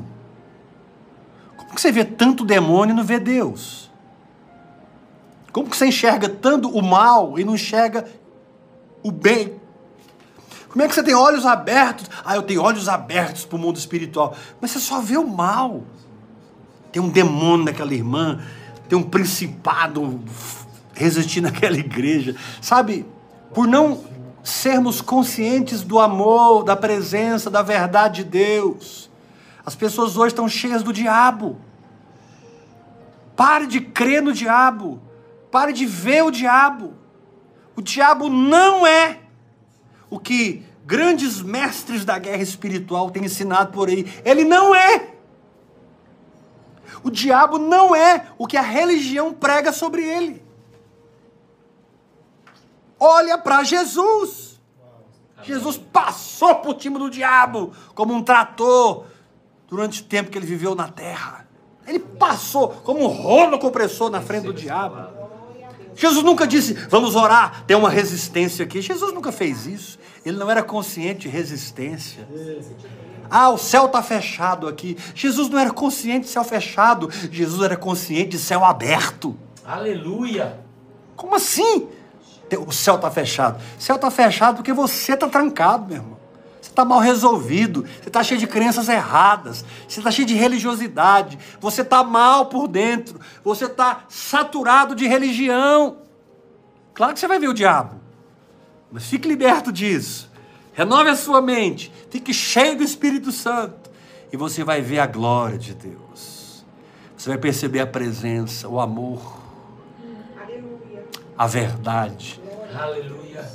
[1.58, 3.90] Como que você vê tanto demônio e não vê Deus?
[5.52, 8.06] Como que você enxerga tanto o mal e não enxerga
[9.02, 9.60] o bem?
[10.70, 12.08] Como é que você tem olhos abertos?
[12.24, 14.36] Ah, eu tenho olhos abertos para o mundo espiritual.
[14.62, 15.82] Mas você só vê o mal.
[16.92, 18.44] Tem um demônio naquela irmã,
[18.88, 20.20] tem um principado
[20.94, 22.36] resistindo naquela igreja.
[22.62, 23.08] Sabe,
[23.56, 24.04] por não
[24.48, 29.10] sermos conscientes do amor, da presença, da verdade de Deus,
[29.66, 31.60] as pessoas hoje estão cheias do diabo.
[33.36, 35.02] Pare de crer no diabo.
[35.52, 36.94] Pare de ver o diabo.
[37.76, 39.20] O diabo não é
[40.10, 44.10] o que grandes mestres da guerra espiritual têm ensinado por aí.
[44.24, 45.10] Ele não é.
[47.04, 50.47] O diabo não é o que a religião prega sobre ele.
[53.00, 54.60] Olha para Jesus.
[55.44, 59.06] Jesus passou por cima do diabo como um trator
[59.68, 61.48] durante o tempo que ele viveu na terra.
[61.86, 65.28] Ele passou como um rolo compressor na frente do diabo.
[65.96, 68.82] Jesus nunca disse, vamos orar, tem uma resistência aqui.
[68.82, 69.98] Jesus nunca fez isso.
[70.26, 72.28] Ele não era consciente de resistência.
[73.30, 74.98] Ah, o céu está fechado aqui.
[75.16, 77.10] Jesus não era consciente de céu fechado.
[77.32, 79.38] Jesus era consciente de céu aberto.
[79.66, 80.60] Aleluia.
[81.16, 81.88] Como assim?
[82.66, 83.62] O céu está fechado.
[83.78, 86.18] O céu está fechado porque você está trancado, meu irmão.
[86.62, 87.84] Você está mal resolvido.
[88.02, 89.66] Você está cheio de crenças erradas.
[89.88, 91.38] Você está cheio de religiosidade.
[91.60, 93.20] Você está mal por dentro.
[93.44, 95.98] Você está saturado de religião.
[96.94, 97.96] Claro que você vai ver o diabo.
[98.92, 100.32] Mas fique liberto disso.
[100.74, 101.92] Renove a sua mente.
[102.10, 103.90] Fique cheio do Espírito Santo.
[104.32, 106.66] E você vai ver a glória de Deus.
[107.18, 109.37] Você vai perceber a presença, o amor.
[111.38, 112.42] A verdade,
[112.74, 113.48] Aleluia.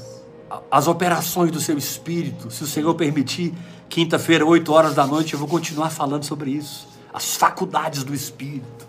[0.71, 2.51] as operações do seu espírito.
[2.51, 3.53] Se o Senhor permitir,
[3.89, 6.87] quinta-feira, 8 horas da noite, eu vou continuar falando sobre isso.
[7.13, 8.87] As faculdades do espírito.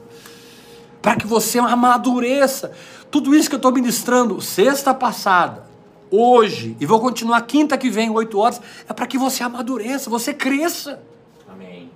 [1.02, 2.72] Para que você amadureça.
[3.10, 5.66] Tudo isso que eu estou ministrando sexta passada,
[6.10, 10.34] hoje, e vou continuar quinta que vem, 8 horas, é para que você amadureça, você
[10.34, 11.02] cresça.
[11.52, 11.92] Amém.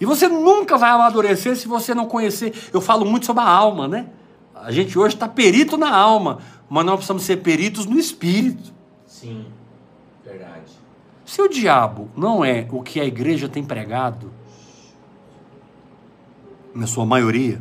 [0.00, 2.54] E você nunca vai amadurecer se você não conhecer.
[2.72, 4.06] Eu falo muito sobre a alma, né?
[4.62, 6.38] A gente hoje está perito na alma,
[6.68, 8.72] mas nós precisamos ser peritos no espírito.
[9.06, 9.46] Sim.
[10.24, 10.72] Verdade.
[11.24, 14.32] Se o diabo não é o que a igreja tem pregado,
[16.74, 17.60] na sua maioria,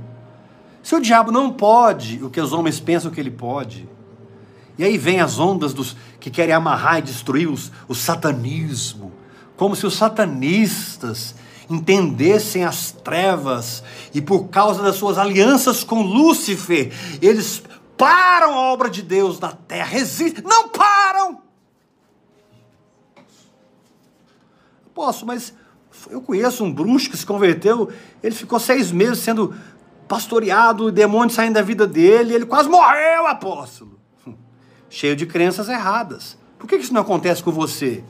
[0.84, 3.90] se o diabo não pode o que os homens pensam que ele pode,
[4.78, 9.12] e aí vem as ondas dos que querem amarrar e destruir os, o satanismo,
[9.56, 11.36] como se os satanistas
[11.70, 16.92] entendessem as trevas e por causa das suas alianças com Lúcifer,
[17.22, 17.64] eles
[17.98, 21.42] param a obra de Deus na terra, resistem, não param!
[24.94, 25.54] Posso, mas
[26.10, 27.92] eu conheço um bruxo que se converteu,
[28.24, 29.54] ele ficou seis meses sendo
[30.08, 34.00] pastoreado, demônios saindo da vida dele, ele quase morreu, apóstolo.
[34.90, 36.38] Cheio de crenças erradas.
[36.58, 38.04] Por que isso não acontece com você?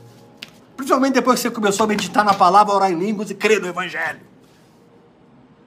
[0.78, 3.68] Principalmente depois que você começou a meditar na palavra, orar em línguas e crer no
[3.68, 4.22] Evangelho.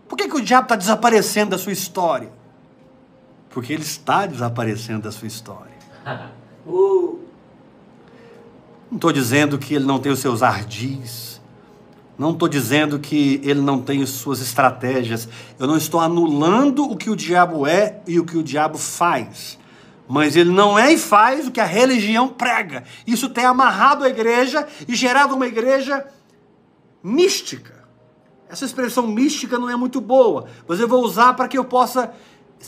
[0.08, 2.30] Por que, que o diabo está desaparecendo da sua história?
[3.50, 5.74] Porque ele está desaparecendo da sua história.
[6.66, 7.18] Uh,
[8.90, 11.40] Não estou dizendo que ele não tem os seus ardis.
[12.18, 15.26] Não estou dizendo que ele não tem as suas estratégias.
[15.58, 19.58] Eu não estou anulando o que o diabo é e o que o diabo faz.
[20.10, 22.82] Mas ele não é e faz o que a religião prega.
[23.06, 26.04] Isso tem amarrado a igreja e gerado uma igreja
[27.00, 27.84] mística.
[28.48, 32.12] Essa expressão mística não é muito boa, mas eu vou usar para que eu possa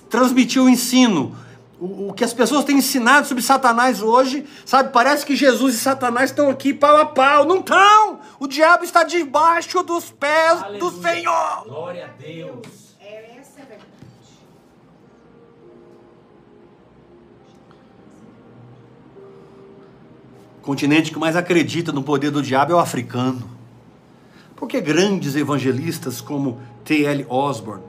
[0.09, 1.37] transmitir o ensino.
[1.81, 4.93] O, o que as pessoas têm ensinado sobre Satanás hoje, sabe?
[4.93, 7.45] Parece que Jesus e Satanás estão aqui pau a pau.
[7.45, 8.21] Não estão!
[8.39, 11.03] O diabo está debaixo dos pés do aleluia.
[11.03, 11.65] Senhor.
[11.65, 12.82] Glória a Deus.
[20.63, 23.43] O continente que mais acredita no poder do diabo é o africano.
[24.55, 27.27] Porque grandes evangelistas como T.L.
[27.29, 27.83] Osborne,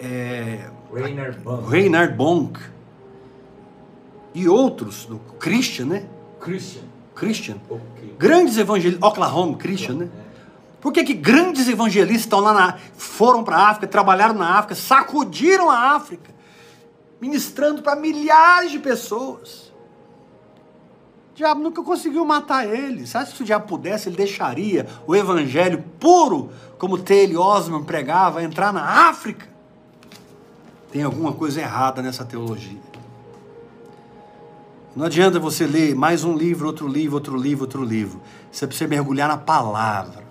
[0.00, 1.70] é, Rainer Bond.
[1.70, 2.58] Reinhard Bonk
[4.34, 6.06] e outros, do Christian, né?
[6.40, 6.82] Christian.
[7.14, 7.56] Christian.
[7.70, 8.16] Ok.
[8.18, 10.08] Grandes evangelistas, Oklahoma Christian, né?
[10.80, 14.74] Por que, que grandes evangelistas estão lá na, foram para a África, trabalharam na África,
[14.74, 16.33] sacudiram a África,
[17.24, 19.72] ministrando para milhares de pessoas?
[21.32, 23.02] O diabo nunca conseguiu matar ele.
[23.02, 27.36] Que se o diabo pudesse, ele deixaria o evangelho puro, como T.L.
[27.38, 29.48] Osman pregava, entrar na África?
[30.92, 32.78] Tem alguma coisa errada nessa teologia.
[34.94, 38.20] Não adianta você ler mais um livro, outro livro, outro livro, outro livro.
[38.52, 40.22] Você precisa mergulhar na palavra.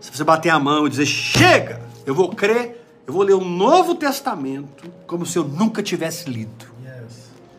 [0.00, 1.82] Você precisa bater a mão e dizer: chega!
[2.06, 6.74] Eu vou crer, eu vou ler o Novo Testamento como se eu nunca tivesse lido.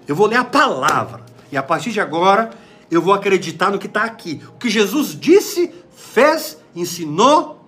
[0.08, 1.24] Eu vou ler a palavra.
[1.52, 2.52] E a partir de agora,
[2.90, 4.42] eu vou acreditar no que está aqui.
[4.50, 7.68] O que Jesus disse, fez, ensinou,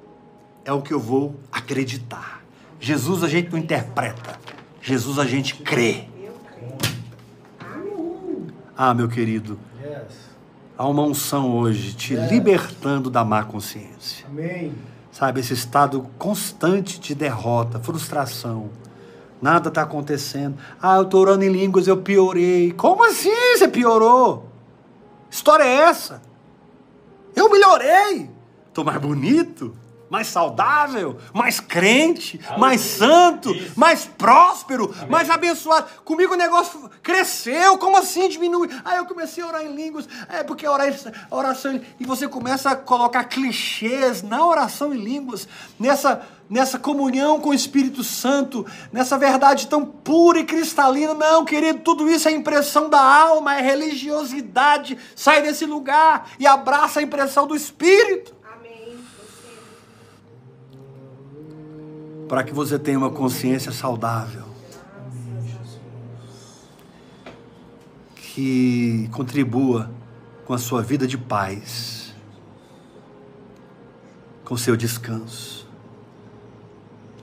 [0.65, 2.43] é o que eu vou acreditar.
[2.79, 4.39] Jesus a gente não interpreta.
[4.81, 6.05] Jesus a gente crê.
[8.75, 9.59] Ah, meu querido,
[10.77, 14.25] há uma unção hoje te libertando da má consciência.
[14.27, 14.73] Amém.
[15.17, 18.69] Sabe, esse estado constante de derrota, frustração.
[19.41, 20.59] Nada está acontecendo.
[20.79, 22.71] Ah, eu estou orando em línguas, eu piorei.
[22.73, 24.47] Como assim você piorou?
[25.27, 26.21] História é essa?
[27.35, 28.29] Eu melhorei.
[28.67, 29.75] Estou mais bonito,
[30.09, 33.73] mais saudável, mais crente, mais santo, Isso.
[33.79, 35.87] mais próspero, mais abençoado.
[36.05, 37.77] Comigo o negócio cresceu.
[37.77, 38.69] Como assim diminui?
[38.85, 40.07] Ah, eu comecei a orar em línguas.
[40.29, 40.93] É porque orar-
[41.29, 45.47] oração e você começa a colocar clichês na oração em línguas,
[45.79, 51.13] nessa nessa comunhão com o Espírito Santo, nessa verdade tão pura e cristalina.
[51.13, 54.97] Não, querido, tudo isso é impressão da alma, é religiosidade.
[55.13, 58.33] Sai desse lugar e abraça a impressão do Espírito.
[58.57, 58.97] Amém.
[60.71, 64.43] Você para que você tenha uma consciência saudável.
[68.15, 69.89] Que contribua
[70.45, 72.13] com a sua vida de paz,
[74.43, 75.67] com seu descanso.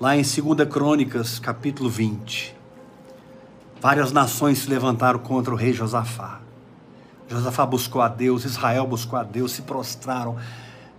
[0.01, 2.55] Lá em 2 Crônicas, capítulo 20,
[3.81, 6.41] várias nações se levantaram contra o rei Josafá.
[7.29, 10.37] Josafá buscou a Deus, Israel buscou a Deus, se prostraram,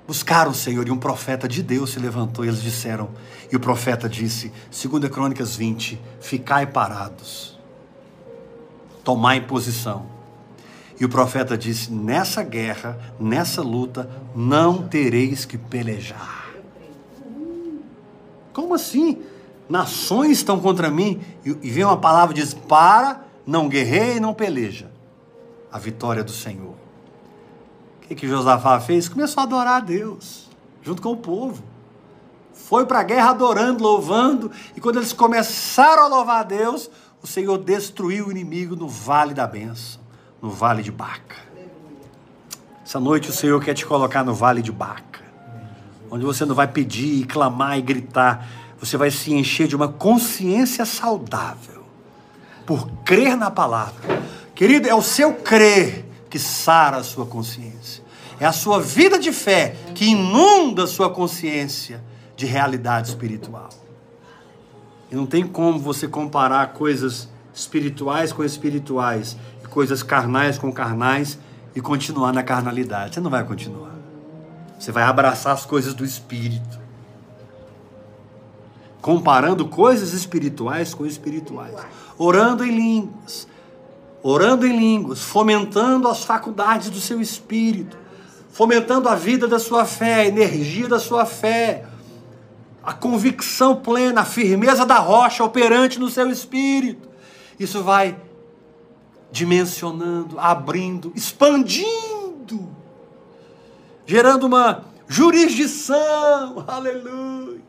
[0.08, 3.10] buscaram o Senhor e um profeta de Deus se levantou e eles disseram,
[3.52, 7.60] e o profeta disse, 2 Crônicas 20, ficai parados,
[9.04, 10.14] tomai posição.
[11.00, 16.46] E o profeta disse, nessa guerra, nessa luta, não tereis que pelejar.
[18.54, 19.22] Como assim?
[19.68, 24.90] Nações estão contra mim e, vem uma palavra diz, para, não guerreie, não peleja
[25.72, 26.85] a vitória do Senhor.
[28.06, 29.10] O que, que Josafá fez?
[29.10, 30.48] Começou a adorar a Deus,
[30.84, 31.64] junto com o povo.
[32.54, 36.88] Foi para a guerra adorando, louvando, e quando eles começaram a louvar a Deus,
[37.24, 40.00] o Senhor destruiu o inimigo no vale da bênção,
[40.40, 41.36] no vale de Baca.
[42.86, 45.24] Essa noite o Senhor quer te colocar no vale de Baca,
[46.12, 48.48] onde você não vai pedir, e clamar e gritar,
[48.80, 51.84] você vai se encher de uma consciência saudável,
[52.68, 54.24] por crer na palavra.
[54.54, 58.04] Querido, é o seu crer que sara a sua consciência.
[58.38, 62.04] É a sua vida de fé que inunda a sua consciência
[62.36, 63.70] de realidade espiritual.
[65.10, 71.40] E não tem como você comparar coisas espirituais com espirituais e coisas carnais com carnais
[71.74, 73.14] e continuar na carnalidade.
[73.14, 73.96] Você não vai continuar.
[74.78, 76.84] Você vai abraçar as coisas do espírito.
[79.02, 81.76] comparando coisas espirituais com espirituais,
[82.18, 83.48] orando em línguas,
[84.28, 87.96] orando em línguas, fomentando as faculdades do seu espírito,
[88.50, 91.86] fomentando a vida da sua fé, a energia da sua fé,
[92.84, 97.08] a convicção plena, a firmeza da rocha operante no seu espírito.
[97.60, 98.18] Isso vai
[99.32, 102.68] dimensionando, abrindo, expandindo,
[104.08, 106.66] gerando uma jurisdição.
[106.66, 107.62] Aleluia.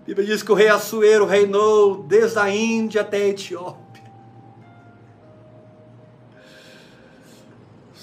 [0.00, 3.81] A Bíblia diz que o rei Assuero reinou desde a Índia até a Etiópia.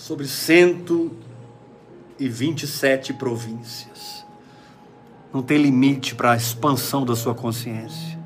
[0.09, 4.25] Sobre 127 províncias.
[5.31, 8.17] Não tem limite para a expansão da sua consciência.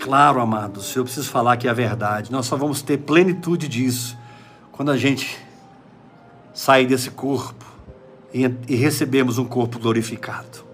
[0.00, 2.30] Claro, amados, eu preciso falar que é a verdade.
[2.30, 4.16] Nós só vamos ter plenitude disso
[4.70, 5.36] quando a gente
[6.54, 7.64] sair desse corpo
[8.32, 10.64] e, e recebemos um corpo glorificado.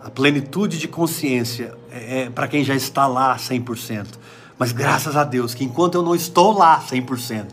[0.00, 4.06] A plenitude de consciência é, é para quem já está lá 100%.
[4.58, 7.46] Mas graças a Deus que enquanto eu não estou lá 100%,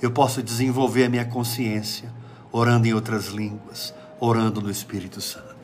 [0.00, 2.12] eu posso desenvolver a minha consciência
[2.50, 5.56] orando em outras línguas, orando no Espírito Santo.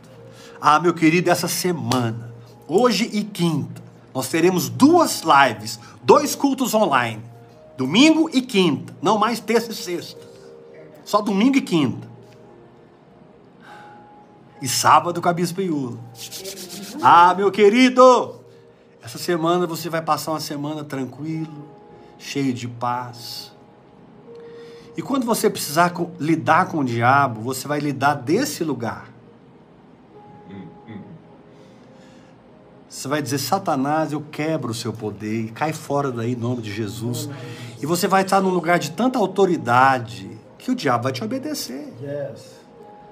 [0.61, 2.33] Ah, meu querido, essa semana,
[2.67, 3.83] hoje e quinta,
[4.15, 7.23] nós teremos duas lives, dois cultos online.
[7.77, 10.21] Domingo e quinta, não mais terça e sexta.
[11.05, 12.15] Só domingo e quinta
[14.65, 15.99] e sábado com a Bispa Iula.
[17.03, 18.41] Ah, meu querido,
[19.05, 21.69] essa semana você vai passar uma semana tranquilo,
[22.19, 23.53] cheio de paz.
[24.97, 29.13] E quando você precisar lidar com o diabo, você vai lidar desse lugar.
[32.89, 36.63] Você vai dizer, Satanás, eu quebro o seu poder e cai fora daí em nome
[36.63, 37.29] de Jesus.
[37.83, 41.93] E você vai estar num lugar de tanta autoridade que o diabo vai te obedecer.
[42.01, 42.41] Yes.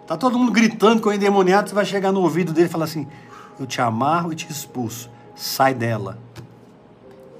[0.06, 2.84] Tá todo mundo gritando com o endemoniado, você vai chegar no ouvido dele e falar
[2.84, 3.08] assim:
[3.58, 5.10] Eu te amarro e te expulso.
[5.34, 6.18] Sai dela.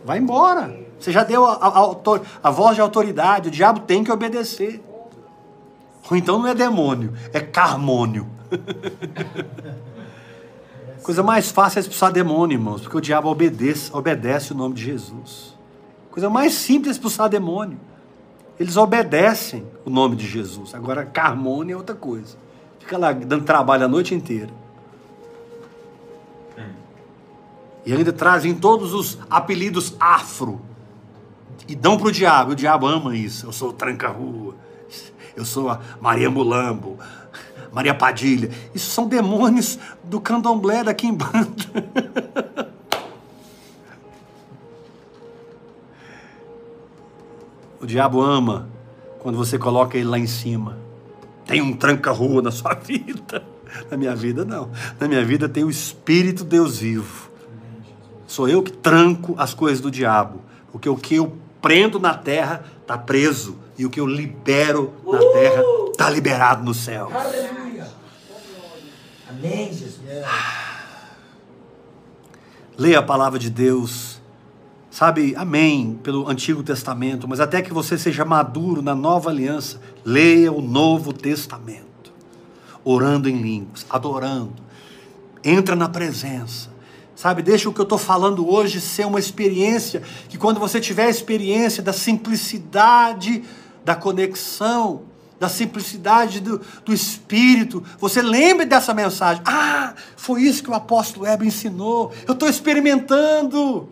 [0.04, 0.76] Vai embora.
[0.98, 1.96] Você já deu a, a,
[2.42, 3.48] a, voz de autoridade.
[3.48, 4.82] O diabo tem que obedecer.
[6.10, 8.28] Ou então não é demônio, é carmônio.
[11.02, 14.84] Coisa mais fácil é expulsar demônio, irmãos, porque o diabo obedece, obedece o nome de
[14.84, 15.56] Jesus.
[16.10, 17.80] Coisa mais simples é expulsar demônio.
[18.60, 20.74] Eles obedecem o nome de Jesus.
[20.74, 22.36] Agora, carmônio é outra coisa.
[22.78, 24.50] Fica lá dando trabalho a noite inteira.
[27.84, 30.60] E ainda trazem todos os apelidos afro.
[31.66, 32.52] E dão para o diabo.
[32.52, 33.46] O diabo ama isso.
[33.46, 34.54] Eu sou Tranca-Rua.
[35.36, 36.98] Eu sou a Maria Mulambo.
[37.72, 38.50] Maria Padilha.
[38.74, 41.50] Isso são demônios do candomblé daqui em banda.
[47.80, 48.68] o diabo ama
[49.20, 50.82] quando você coloca ele lá em cima
[51.46, 53.44] tem um tranca-rua na sua vida.
[53.90, 54.70] Na minha vida, não.
[54.98, 57.30] Na minha vida tem o Espírito Deus vivo.
[58.32, 60.40] Sou eu que tranco as coisas do diabo.
[60.70, 63.58] Porque o que eu prendo na terra está preso.
[63.76, 65.32] E o que eu libero na uh!
[65.34, 67.10] terra está liberado no céu.
[67.14, 67.86] Aleluia.
[69.28, 70.00] Amém, Jesus.
[72.78, 74.18] Leia a palavra de Deus.
[74.90, 80.50] Sabe, amém, pelo Antigo Testamento, mas até que você seja maduro na nova aliança, leia
[80.50, 82.10] o Novo Testamento,
[82.82, 84.54] orando em línguas, adorando,
[85.44, 86.71] entra na presença,
[87.22, 91.06] sabe, deixa o que eu estou falando hoje ser uma experiência, que quando você tiver
[91.06, 93.44] a experiência da simplicidade
[93.84, 95.02] da conexão,
[95.38, 101.24] da simplicidade do, do Espírito, você lembre dessa mensagem, ah, foi isso que o apóstolo
[101.24, 103.88] Heber ensinou, eu estou experimentando,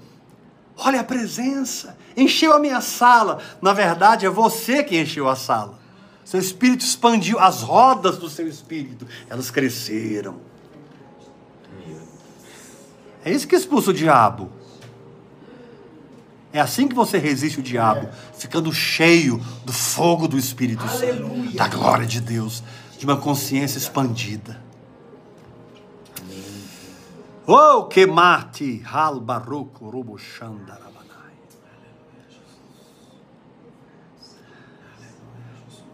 [0.83, 1.95] Olha a presença.
[2.17, 3.39] Encheu a minha sala.
[3.61, 5.79] Na verdade, é você que encheu a sala.
[6.25, 9.07] Seu espírito expandiu as rodas do seu espírito.
[9.29, 10.41] Elas cresceram.
[13.25, 14.51] É isso que expulsa o diabo.
[16.53, 21.69] É assim que você resiste o diabo, ficando cheio do fogo do Espírito Santo, da
[21.69, 22.63] glória de Deus,
[22.99, 24.61] de uma consciência expandida.
[27.47, 31.35] Oh, que mate, hal barroco, robo xandarabanai.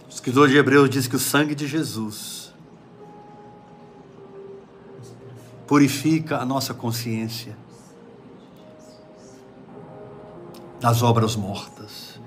[0.07, 2.36] O escritor de Hebreus diz que o sangue de Jesus
[5.67, 7.57] purifica a nossa consciência
[10.81, 12.21] das obras mortas.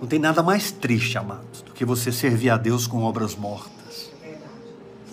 [0.00, 4.10] Não tem nada mais triste, amados, do que você servir a Deus com obras mortas.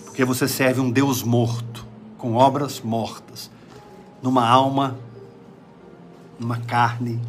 [0.04, 1.86] Porque você serve um Deus morto
[2.16, 3.50] com obras mortas,
[4.22, 4.98] numa alma,
[6.38, 7.20] numa carne,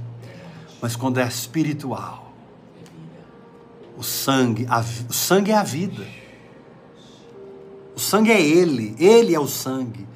[0.82, 2.32] mas quando é espiritual,
[3.98, 6.08] o sangue, a, o sangue é a vida.
[7.96, 10.09] O sangue é Ele, Ele é o sangue.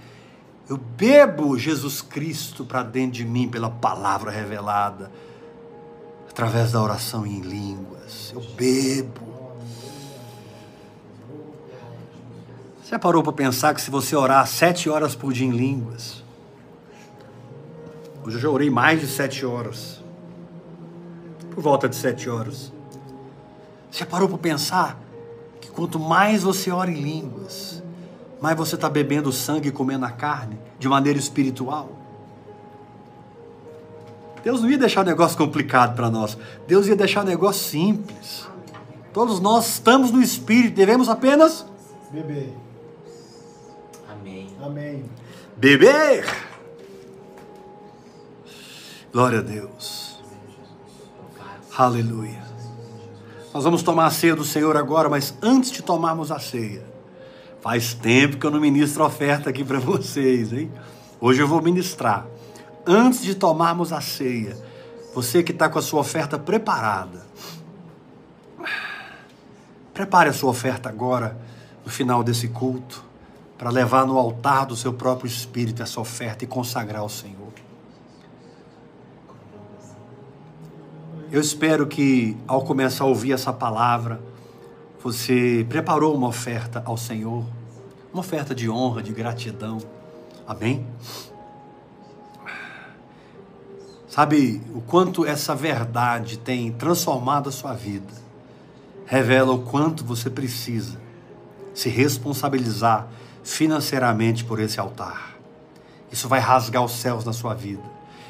[0.74, 5.12] Eu bebo Jesus Cristo para dentro de mim pela palavra revelada,
[6.28, 8.32] através da oração em línguas.
[8.34, 9.54] Eu bebo.
[12.84, 16.24] Você parou para pensar que se você orar sete horas por dia em línguas,
[18.26, 20.04] hoje eu já orei mais de sete horas,
[21.52, 22.74] por volta de sete horas.
[23.92, 25.00] Você parou para pensar
[25.62, 27.84] que quanto mais você ora em línguas,
[28.42, 31.90] mais você está bebendo sangue e comendo a carne de maneira espiritual?
[34.44, 36.38] Deus não ia deixar o negócio complicado para nós.
[36.68, 38.46] Deus ia deixar o negócio simples.
[39.14, 41.66] Todos nós estamos no Espírito, devemos apenas
[42.12, 42.50] Bebê.
[44.08, 44.56] Amém.
[44.62, 45.06] Amém.
[45.56, 46.26] beber.
[49.12, 50.20] Glória a Deus.
[51.76, 52.44] Aleluia.
[53.54, 56.84] Nós vamos tomar a ceia do Senhor agora, mas antes de tomarmos a ceia,
[57.64, 60.70] faz tempo que eu não ministro oferta aqui para vocês, hein?
[61.20, 62.28] Hoje eu vou ministrar.
[62.86, 64.58] Antes de tomarmos a ceia,
[65.16, 67.26] você que está com a sua oferta preparada,
[69.94, 71.38] prepare a sua oferta agora,
[71.86, 73.02] no final desse culto,
[73.58, 77.54] para levar no altar do seu próprio espírito essa oferta e consagrar ao Senhor.
[81.32, 84.22] Eu espero que ao começar a ouvir essa palavra,
[85.04, 87.44] você preparou uma oferta ao Senhor,
[88.14, 89.80] uma oferta de honra, de gratidão.
[90.48, 90.88] Amém?
[94.08, 98.14] Sabe o quanto essa verdade tem transformado a sua vida?
[99.06, 100.98] Revela o quanto você precisa
[101.74, 103.10] se responsabilizar
[103.44, 105.36] financeiramente por esse altar.
[106.10, 107.84] Isso vai rasgar os céus na sua vida.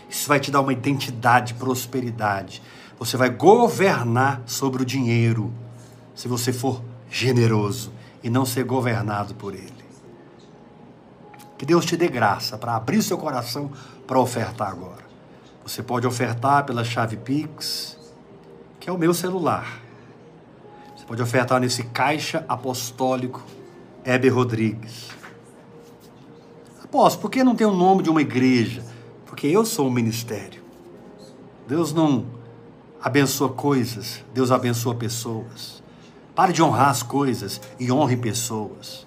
[0.10, 2.64] Isso vai te dar uma identidade de prosperidade.
[2.98, 5.54] Você vai governar sobre o dinheiro
[6.16, 7.92] se você for generoso
[8.24, 9.84] e não ser governado por ele.
[11.58, 13.72] Que Deus te dê graça para abrir seu coração
[14.08, 15.04] para ofertar agora.
[15.66, 17.98] Você pode ofertar pela chave Pix,
[18.80, 19.82] que é o meu celular.
[20.96, 23.44] Você pode ofertar nesse caixa apostólico
[24.06, 25.10] Heber Rodrigues.
[26.84, 28.84] Apóstolo, por que não tem o nome de uma igreja?
[29.26, 30.64] Porque eu sou um ministério.
[31.68, 32.26] Deus não
[33.02, 35.83] abençoa coisas, Deus abençoa pessoas.
[36.36, 39.06] Pare de honrar as coisas e honre pessoas.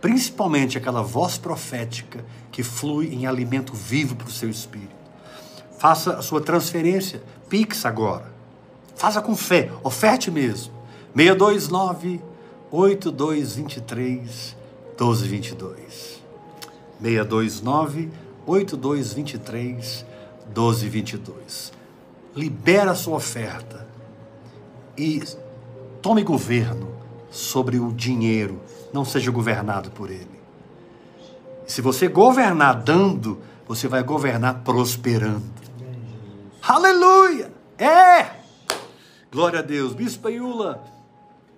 [0.00, 5.02] Principalmente aquela voz profética que flui em alimento vivo para o seu espírito.
[5.78, 8.32] Faça a sua transferência, Pix agora.
[8.96, 10.72] Faça com fé, oferte mesmo.
[11.14, 12.20] 629
[12.70, 14.56] 8223
[14.98, 16.22] 1222.
[17.02, 18.10] 629
[18.46, 20.06] 8223
[20.46, 21.72] 1222.
[22.34, 23.86] Libera a sua oferta
[24.96, 25.22] e
[26.02, 26.88] tome governo
[27.30, 28.60] sobre o dinheiro,
[28.92, 30.42] não seja governado por ele.
[31.66, 35.44] Se você governar dando, você vai governar prosperando.
[36.60, 37.50] Aleluia!
[37.78, 38.42] É!
[39.30, 39.94] Glória a Deus.
[39.94, 40.84] Bispo Iula,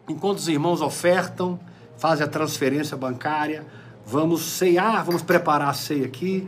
[0.08, 1.58] enquanto os irmãos ofertam,
[1.96, 3.66] fazem a transferência bancária,
[4.06, 6.46] vamos ceiar, vamos preparar a ceia aqui.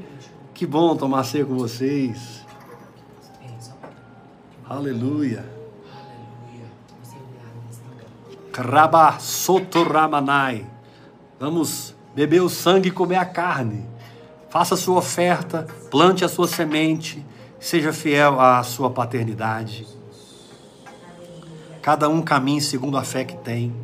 [0.55, 2.45] Que bom tomar ceia com vocês.
[4.69, 5.56] Aleluia.
[9.21, 10.67] Sotoramanai.
[11.39, 13.87] Vamos beber o sangue e comer a carne.
[14.49, 17.25] Faça a sua oferta, plante a sua semente,
[17.61, 19.87] seja fiel à sua paternidade.
[21.83, 23.75] Cada um caminhe segundo a fé que tem.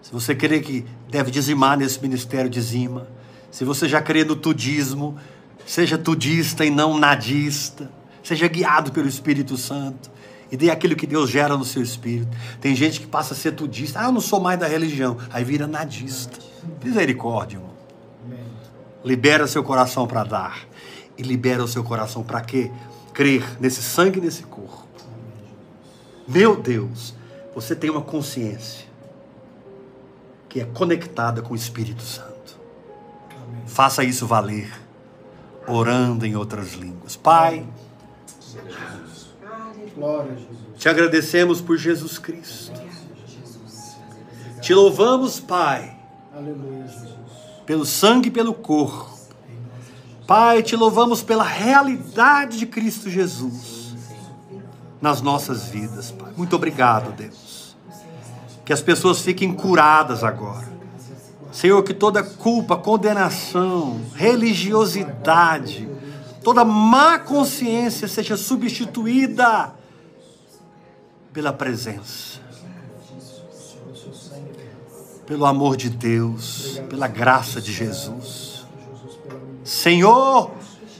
[0.00, 3.06] Se você crê que deve dizimar nesse ministério, dizima.
[3.50, 5.18] Se você já crê no tudismo,
[5.66, 7.90] seja tudista e não nadista.
[8.22, 10.17] Seja guiado pelo Espírito Santo
[10.50, 12.34] e dê aquilo que Deus gera no seu espírito.
[12.60, 14.00] Tem gente que passa a ser tudista.
[14.00, 15.16] Ah, eu não sou mais da religião.
[15.30, 16.38] Aí vira nadista.
[16.82, 17.70] Misericórdia, irmão.
[19.04, 20.66] Libera seu coração para dar.
[21.16, 22.70] E libera o seu coração para quê?
[23.12, 24.86] Crer nesse sangue e nesse corpo.
[26.26, 27.14] Meu Deus,
[27.54, 28.86] você tem uma consciência
[30.48, 32.58] que é conectada com o Espírito Santo.
[33.66, 34.70] Faça isso valer,
[35.66, 37.16] orando em outras línguas.
[37.16, 37.66] Pai,
[39.98, 40.58] Glória a Jesus.
[40.78, 42.80] te agradecemos por Jesus Cristo.
[44.60, 45.96] Te louvamos, Pai,
[46.32, 47.14] Aleluia, Jesus.
[47.66, 49.18] pelo sangue e pelo corpo.
[50.24, 53.92] Pai, te louvamos pela realidade de Cristo Jesus
[55.00, 56.32] nas nossas vidas, Pai.
[56.36, 57.76] Muito obrigado, Deus.
[58.64, 60.68] Que as pessoas fiquem curadas agora.
[61.50, 65.88] Senhor, que toda culpa, condenação, religiosidade,
[66.44, 69.76] toda má consciência seja substituída
[71.32, 72.38] pela presença.
[75.28, 78.66] pelo amor de Deus, pela graça de Jesus.
[79.62, 80.52] Senhor,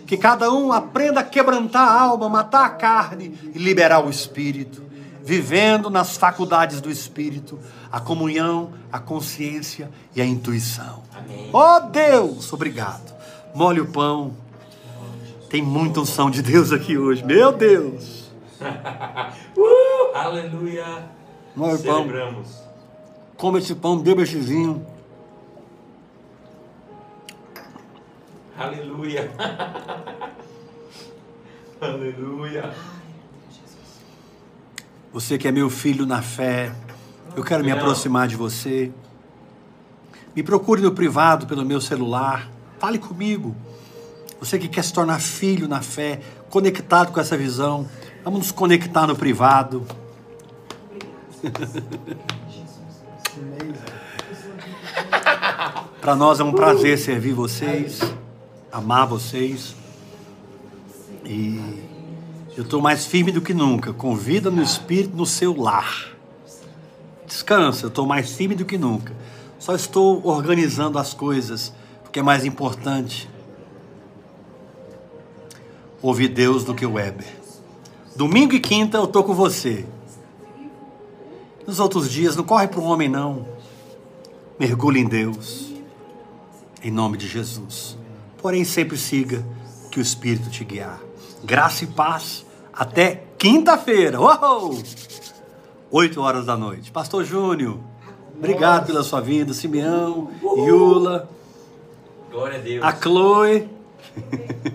[0.07, 4.83] que cada um aprenda a quebrantar a alma, matar a carne e liberar o espírito,
[5.24, 7.59] vivendo nas faculdades do espírito
[7.91, 11.03] a comunhão, a consciência e a intuição.
[11.16, 11.49] Amém.
[11.51, 13.16] Oh Deus, obrigado.
[13.55, 14.35] Molhe o pão.
[15.49, 17.24] Tem muita unção de Deus aqui hoje.
[17.24, 18.18] Meu Deus.
[19.56, 21.09] Uh, aleluia.
[21.56, 21.76] O pão.
[21.76, 22.62] Celebramos.
[23.36, 24.84] Come esse pão, beba esse vinho.
[28.56, 29.30] Aleluia.
[31.80, 32.74] aleluia.
[35.12, 36.72] Você que é meu filho na fé,
[37.36, 38.90] eu quero me aproximar de você.
[40.34, 42.50] Me procure no privado pelo meu celular.
[42.78, 43.54] Fale comigo.
[44.40, 47.88] Você que quer se tornar filho na fé, conectado com essa visão,
[48.29, 49.87] vamos nos conectar no privado.
[55.99, 58.03] Para nós é um prazer servir vocês,
[58.70, 59.74] amar vocês.
[61.24, 61.59] E
[62.55, 63.95] eu estou mais firme do que nunca.
[63.95, 66.09] Convida no Espírito no seu lar.
[67.26, 69.14] Descansa, eu estou mais firme do que nunca.
[69.59, 71.72] Só estou organizando as coisas,
[72.03, 73.26] porque é mais importante
[76.03, 77.38] ouvir Deus do que o Weber.
[78.16, 79.84] Domingo e quinta eu estou com você.
[81.66, 83.46] Nos outros dias, não corre para o homem, não.
[84.59, 85.72] Mergulhe em Deus.
[86.82, 87.96] Em nome de Jesus.
[88.40, 89.44] Porém, sempre siga
[89.90, 90.98] que o Espírito te guiar.
[91.44, 92.44] Graça e paz.
[92.72, 94.20] Até quinta-feira.
[94.20, 94.78] Uou!
[95.90, 96.90] 8 horas da noite.
[96.90, 97.78] Pastor Júnior,
[98.36, 99.54] obrigado pela sua vinda.
[99.54, 101.28] Simeão, Yula,
[102.30, 102.84] Glória a Deus.
[102.84, 103.68] a Chloe,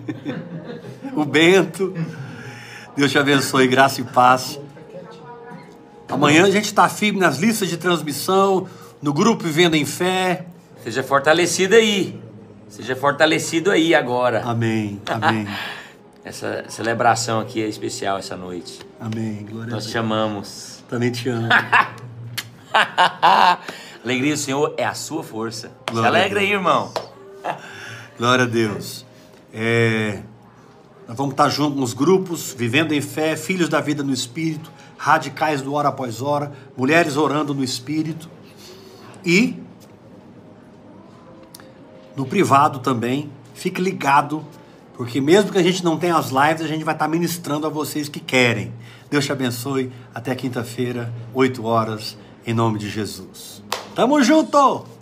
[1.14, 1.94] o Bento.
[2.96, 4.60] Deus te abençoe, graça e paz.
[6.08, 8.68] Amanhã a gente está firme nas listas de transmissão,
[9.02, 10.46] no grupo Vivendo em Fé.
[10.82, 12.20] Seja fortalecido aí.
[12.68, 14.42] Seja fortalecido aí agora.
[14.44, 15.48] Amém, amém,
[16.24, 18.80] Essa celebração aqui é especial essa noite.
[19.00, 19.46] amém.
[19.50, 19.92] Glória a Nós Deus.
[19.92, 20.84] te amamos.
[20.88, 21.48] Também te amo.
[24.02, 25.68] Alegria do Senhor é a sua força.
[25.68, 26.92] Se Glória a alegra aí, irmão.
[28.18, 29.04] Glória a Deus.
[29.52, 30.20] É,
[31.06, 35.60] nós vamos estar juntos nos grupos, vivendo em fé, filhos da vida no Espírito, radicais
[35.60, 38.28] do hora após hora, mulheres orando no Espírito.
[39.24, 39.62] E
[42.16, 44.44] no privado também, fique ligado,
[44.96, 47.70] porque mesmo que a gente não tenha as lives, a gente vai estar ministrando a
[47.70, 48.72] vocês que querem.
[49.10, 49.92] Deus te abençoe.
[50.14, 53.62] Até quinta-feira, 8 horas, em nome de Jesus.
[53.94, 54.93] Tamo junto!